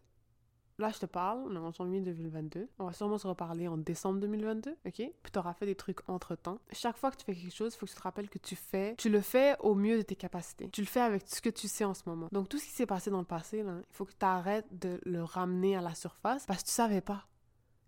là, 0.78 0.90
je 0.90 0.98
te 0.98 1.06
parle, 1.06 1.40
on 1.48 1.54
est 1.54 1.58
en 1.58 1.72
janvier 1.72 2.00
2022. 2.00 2.68
On 2.78 2.86
va 2.86 2.92
sûrement 2.92 3.18
se 3.18 3.26
reparler 3.26 3.68
en 3.68 3.76
décembre 3.76 4.20
2022, 4.20 4.72
ok? 4.84 4.92
Puis 4.94 5.12
tu 5.32 5.38
auras 5.38 5.54
fait 5.54 5.66
des 5.66 5.74
trucs 5.74 6.08
entre-temps. 6.08 6.58
Chaque 6.72 6.96
fois 6.96 7.10
que 7.10 7.16
tu 7.16 7.24
fais 7.24 7.34
quelque 7.34 7.54
chose, 7.54 7.74
il 7.74 7.78
faut 7.78 7.86
que 7.86 7.90
tu 7.90 7.96
te 7.96 8.02
rappelles 8.02 8.28
que 8.28 8.38
tu 8.38 8.56
fais, 8.56 8.94
tu 8.96 9.08
le 9.08 9.20
fais 9.20 9.56
au 9.60 9.74
mieux 9.74 9.98
de 9.98 10.02
tes 10.02 10.16
capacités. 10.16 10.68
Tu 10.70 10.80
le 10.80 10.86
fais 10.86 11.00
avec 11.00 11.24
ce 11.26 11.40
que 11.40 11.50
tu 11.50 11.68
sais 11.68 11.84
en 11.84 11.94
ce 11.94 12.02
moment. 12.06 12.28
Donc 12.32 12.48
tout 12.48 12.58
ce 12.58 12.64
qui 12.64 12.72
s'est 12.72 12.86
passé 12.86 13.10
dans 13.10 13.20
le 13.20 13.24
passé, 13.24 13.62
là, 13.62 13.76
il 13.78 13.94
faut 13.94 14.04
que 14.04 14.12
tu 14.12 14.26
arrêtes 14.26 14.66
de 14.78 15.00
le 15.04 15.22
ramener 15.22 15.76
à 15.76 15.80
la 15.80 15.94
surface 15.94 16.46
parce 16.46 16.62
que 16.62 16.68
tu 16.68 16.74
savais 16.74 17.00
pas. 17.00 17.26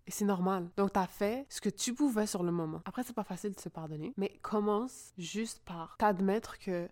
Et 0.07 0.11
c'est 0.11 0.25
normal. 0.25 0.69
Donc, 0.77 0.93
tu 0.93 0.99
as 0.99 1.07
fait 1.07 1.47
ce 1.49 1.59
que 1.59 1.69
tu 1.69 1.93
pouvais 1.93 2.27
sur 2.27 2.43
le 2.43 2.51
moment. 2.51 2.81
Après, 2.85 3.03
c'est 3.03 3.15
pas 3.15 3.23
facile 3.23 3.53
de 3.53 3.59
se 3.59 3.69
pardonner, 3.69 4.13
mais 4.17 4.37
commence 4.43 5.13
juste 5.17 5.63
par 5.65 5.97
t'admettre 5.97 6.59
que 6.59 6.87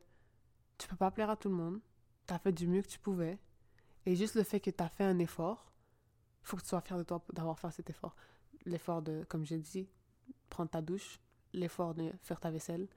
tu 0.79 0.87
peux 0.87 0.95
pas 0.95 1.11
plaire 1.11 1.29
à 1.29 1.35
tout 1.35 1.49
le 1.49 1.55
monde, 1.55 1.79
tu 2.27 2.33
as 2.33 2.39
fait 2.39 2.51
du 2.51 2.67
mieux 2.67 2.81
que 2.81 2.87
tu 2.87 2.99
pouvais. 2.99 3.37
Et 4.05 4.15
juste 4.15 4.35
le 4.35 4.43
fait 4.43 4.59
que 4.59 4.69
tu 4.69 4.83
as 4.83 4.89
fait 4.89 5.03
un 5.03 5.19
effort, 5.19 5.71
faut 6.41 6.57
que 6.57 6.61
tu 6.61 6.67
sois 6.69 6.81
fier 6.81 6.97
de 6.97 7.03
toi 7.03 7.23
d'avoir 7.33 7.57
fait 7.59 7.71
cet 7.71 7.89
effort. 7.89 8.15
L'effort 8.65 9.01
de, 9.01 9.23
comme 9.29 9.45
j'ai 9.45 9.59
dit, 9.59 9.87
prendre 10.49 10.69
ta 10.69 10.81
douche, 10.81 11.19
l'effort 11.53 11.93
de 11.93 12.11
faire 12.21 12.39
ta 12.39 12.51
vaisselle, 12.51 12.87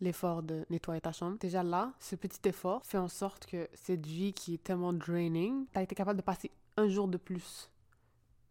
l'effort 0.00 0.42
de 0.42 0.66
nettoyer 0.70 1.00
ta 1.00 1.12
chambre. 1.12 1.38
Déjà 1.38 1.62
là, 1.62 1.94
ce 2.00 2.16
petit 2.16 2.48
effort 2.48 2.84
fait 2.84 2.98
en 2.98 3.08
sorte 3.08 3.46
que 3.46 3.68
cette 3.74 4.06
vie 4.06 4.32
qui 4.32 4.54
est 4.54 4.62
tellement 4.62 4.92
draining, 4.92 5.66
tu 5.72 5.78
as 5.78 5.82
été 5.82 5.94
capable 5.94 6.18
de 6.18 6.24
passer 6.24 6.50
un 6.76 6.88
jour 6.88 7.08
de 7.08 7.16
plus 7.16 7.70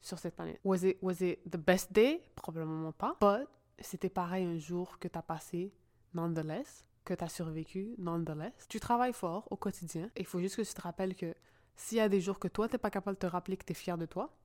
sur 0.02 0.20
cette 0.20 0.36
planète. 0.36 0.60
Was 0.64 0.84
it, 0.84 0.98
was 1.02 1.22
it 1.22 1.40
the 1.50 1.58
best 1.58 1.92
day? 1.92 2.22
Probablement 2.36 2.92
pas. 2.92 3.18
But 3.20 3.48
c'était 3.80 4.10
pareil 4.10 4.46
un 4.46 4.58
jour 4.58 5.00
que 5.00 5.08
tu 5.08 5.18
as 5.18 5.22
passé, 5.22 5.74
nonetheless 6.14 6.86
que 7.06 7.14
tu 7.14 7.24
as 7.24 7.30
survécu 7.30 7.96
nonetheless. 7.98 8.54
Tu 8.68 8.80
travailles 8.80 9.14
fort 9.14 9.48
au 9.52 9.56
quotidien. 9.56 10.10
Il 10.18 10.26
faut 10.26 10.40
juste 10.40 10.58
que 10.58 10.62
tu 10.62 10.74
te 10.74 10.82
rappelles 10.82 11.16
que 11.16 11.34
s'il 11.76 11.98
y 11.98 12.02
a 12.02 12.10
des 12.10 12.22
jours 12.22 12.40
que 12.40 12.48
toi, 12.48 12.68
tu 12.68 12.76
n'es 12.76 12.80
pas 12.80 12.90
capable 12.90 13.16
de 13.16 13.20
te 13.20 13.28
rappeler 13.28 13.58
que 13.58 13.66
tu 13.66 13.72
es 13.72 13.76
fier 13.76 13.98
de 13.98 14.06
toi, 14.06 14.36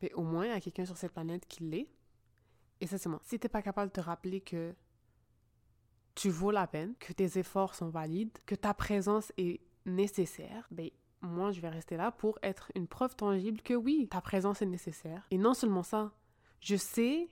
mais 0.00 0.12
au 0.14 0.22
moins, 0.22 0.46
il 0.46 0.50
y 0.50 0.52
a 0.52 0.60
quelqu'un 0.60 0.84
sur 0.84 0.96
cette 0.96 1.12
planète 1.12 1.46
qui 1.46 1.64
l'est. 1.64 1.90
Et 2.80 2.86
ça, 2.86 2.98
c'est 2.98 3.08
moi. 3.08 3.20
Si 3.24 3.38
tu 3.38 3.44
n'es 3.44 3.48
pas 3.48 3.62
capable 3.62 3.88
de 3.88 3.94
te 3.94 4.00
rappeler 4.00 4.40
que 4.40 4.74
tu 6.14 6.30
vaux 6.30 6.50
la 6.50 6.66
peine, 6.66 6.94
que 6.98 7.12
tes 7.12 7.38
efforts 7.38 7.74
sont 7.74 7.88
valides, 7.88 8.36
que 8.46 8.54
ta 8.54 8.74
présence 8.74 9.32
est 9.36 9.60
nécessaire, 9.86 10.66
ben, 10.70 10.90
moi, 11.22 11.52
je 11.52 11.60
vais 11.60 11.70
rester 11.70 11.96
là 11.96 12.12
pour 12.12 12.38
être 12.42 12.70
une 12.74 12.86
preuve 12.86 13.16
tangible 13.16 13.62
que 13.62 13.74
oui, 13.74 14.08
ta 14.10 14.20
présence 14.20 14.62
est 14.62 14.66
nécessaire. 14.66 15.26
Et 15.30 15.38
non 15.38 15.54
seulement 15.54 15.82
ça, 15.82 16.12
je 16.60 16.76
sais 16.76 17.30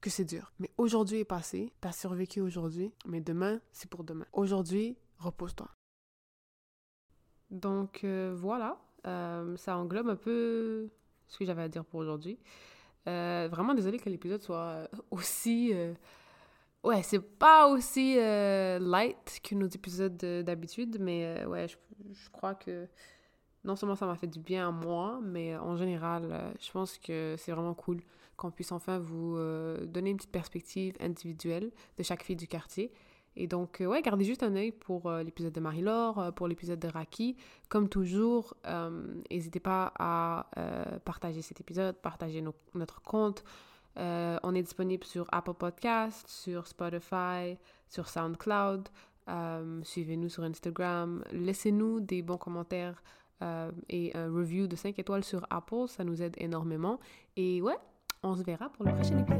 que 0.00 0.10
c'est 0.10 0.24
dur. 0.24 0.52
Mais 0.58 0.70
aujourd'hui 0.76 1.18
est 1.18 1.24
passé, 1.24 1.72
t'as 1.80 1.92
survécu 1.92 2.40
aujourd'hui, 2.40 2.92
mais 3.06 3.20
demain, 3.20 3.60
c'est 3.72 3.90
pour 3.90 4.04
demain. 4.04 4.26
Aujourd'hui, 4.32 4.96
repose-toi. 5.18 5.68
Donc 7.50 8.04
euh, 8.04 8.34
voilà, 8.36 8.78
euh, 9.06 9.56
ça 9.56 9.76
englobe 9.76 10.08
un 10.08 10.16
peu 10.16 10.90
ce 11.26 11.38
que 11.38 11.44
j'avais 11.44 11.62
à 11.62 11.68
dire 11.68 11.84
pour 11.84 12.00
aujourd'hui. 12.00 12.38
Euh, 13.08 13.48
vraiment 13.50 13.74
désolée 13.74 13.98
que 13.98 14.08
l'épisode 14.08 14.42
soit 14.42 14.88
aussi... 15.10 15.72
Ouais, 16.84 17.02
c'est 17.02 17.18
pas 17.18 17.66
aussi 17.66 18.14
light 18.14 19.40
que 19.42 19.54
nos 19.56 19.66
épisodes 19.66 20.16
d'habitude, 20.16 20.98
mais 21.00 21.44
ouais, 21.46 21.66
je, 21.66 21.76
je, 22.12 22.30
crois 22.30 22.54
que 22.54 22.86
non 23.64 23.76
seulement 23.76 23.96
ça 23.96 24.06
m'a 24.06 24.16
fait 24.16 24.26
du 24.26 24.38
bien 24.38 24.68
à 24.68 24.70
moi, 24.70 25.20
mais 25.22 25.56
en 25.56 25.76
général, 25.76 26.54
je 26.60 26.70
pense 26.70 26.98
que 26.98 27.34
c'est 27.38 27.52
vraiment 27.52 27.74
cool 27.74 28.00
qu'on 28.38 28.50
puisse 28.50 28.72
enfin 28.72 28.98
vous 28.98 29.36
euh, 29.36 29.84
donner 29.84 30.10
une 30.10 30.16
petite 30.16 30.32
perspective 30.32 30.96
individuelle 31.00 31.70
de 31.98 32.02
chaque 32.02 32.22
fille 32.22 32.36
du 32.36 32.46
quartier. 32.46 32.90
Et 33.36 33.46
donc, 33.46 33.80
euh, 33.80 33.86
ouais, 33.86 34.00
gardez 34.00 34.24
juste 34.24 34.42
un 34.42 34.54
œil 34.56 34.72
pour 34.72 35.06
euh, 35.06 35.22
l'épisode 35.22 35.52
de 35.52 35.60
Marie-Laure, 35.60 36.32
pour 36.34 36.48
l'épisode 36.48 36.78
de 36.78 36.88
Raki. 36.88 37.36
Comme 37.68 37.88
toujours, 37.88 38.54
n'hésitez 39.30 39.60
pas 39.60 39.92
à 39.98 40.46
partager 41.04 41.42
cet 41.42 41.60
épisode, 41.60 41.96
partager 41.96 42.42
notre 42.74 43.02
compte. 43.02 43.44
on 43.96 44.54
est 44.54 44.62
disponible 44.62 45.04
sur 45.04 45.26
Apple 45.32 45.54
Podcast, 45.54 46.26
sur 46.28 46.66
Spotify, 46.66 47.58
sur 47.88 48.08
SoundCloud. 48.08 48.88
Suivez-nous 49.82 50.28
sur 50.28 50.44
Instagram. 50.44 51.24
Laissez-nous 51.32 52.00
des 52.00 52.22
bons 52.22 52.38
commentaires 52.38 53.02
et 53.88 54.16
un 54.16 54.32
review 54.32 54.66
de 54.66 54.76
5 54.76 54.98
étoiles 54.98 55.24
sur 55.24 55.46
Apple. 55.50 55.88
Ça 55.88 56.04
nous 56.04 56.22
aide 56.22 56.34
énormément. 56.38 56.98
Et 57.36 57.62
ouais, 57.62 57.76
on 58.22 58.34
se 58.34 58.42
verra 58.42 58.68
pour 58.70 58.84
le 58.84 58.94
prochain 58.94 59.18
épisode. 59.18 59.38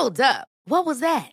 Hold 0.00 0.20
up. 0.20 0.48
What 0.64 0.86
was 0.86 1.00
that? 1.00 1.32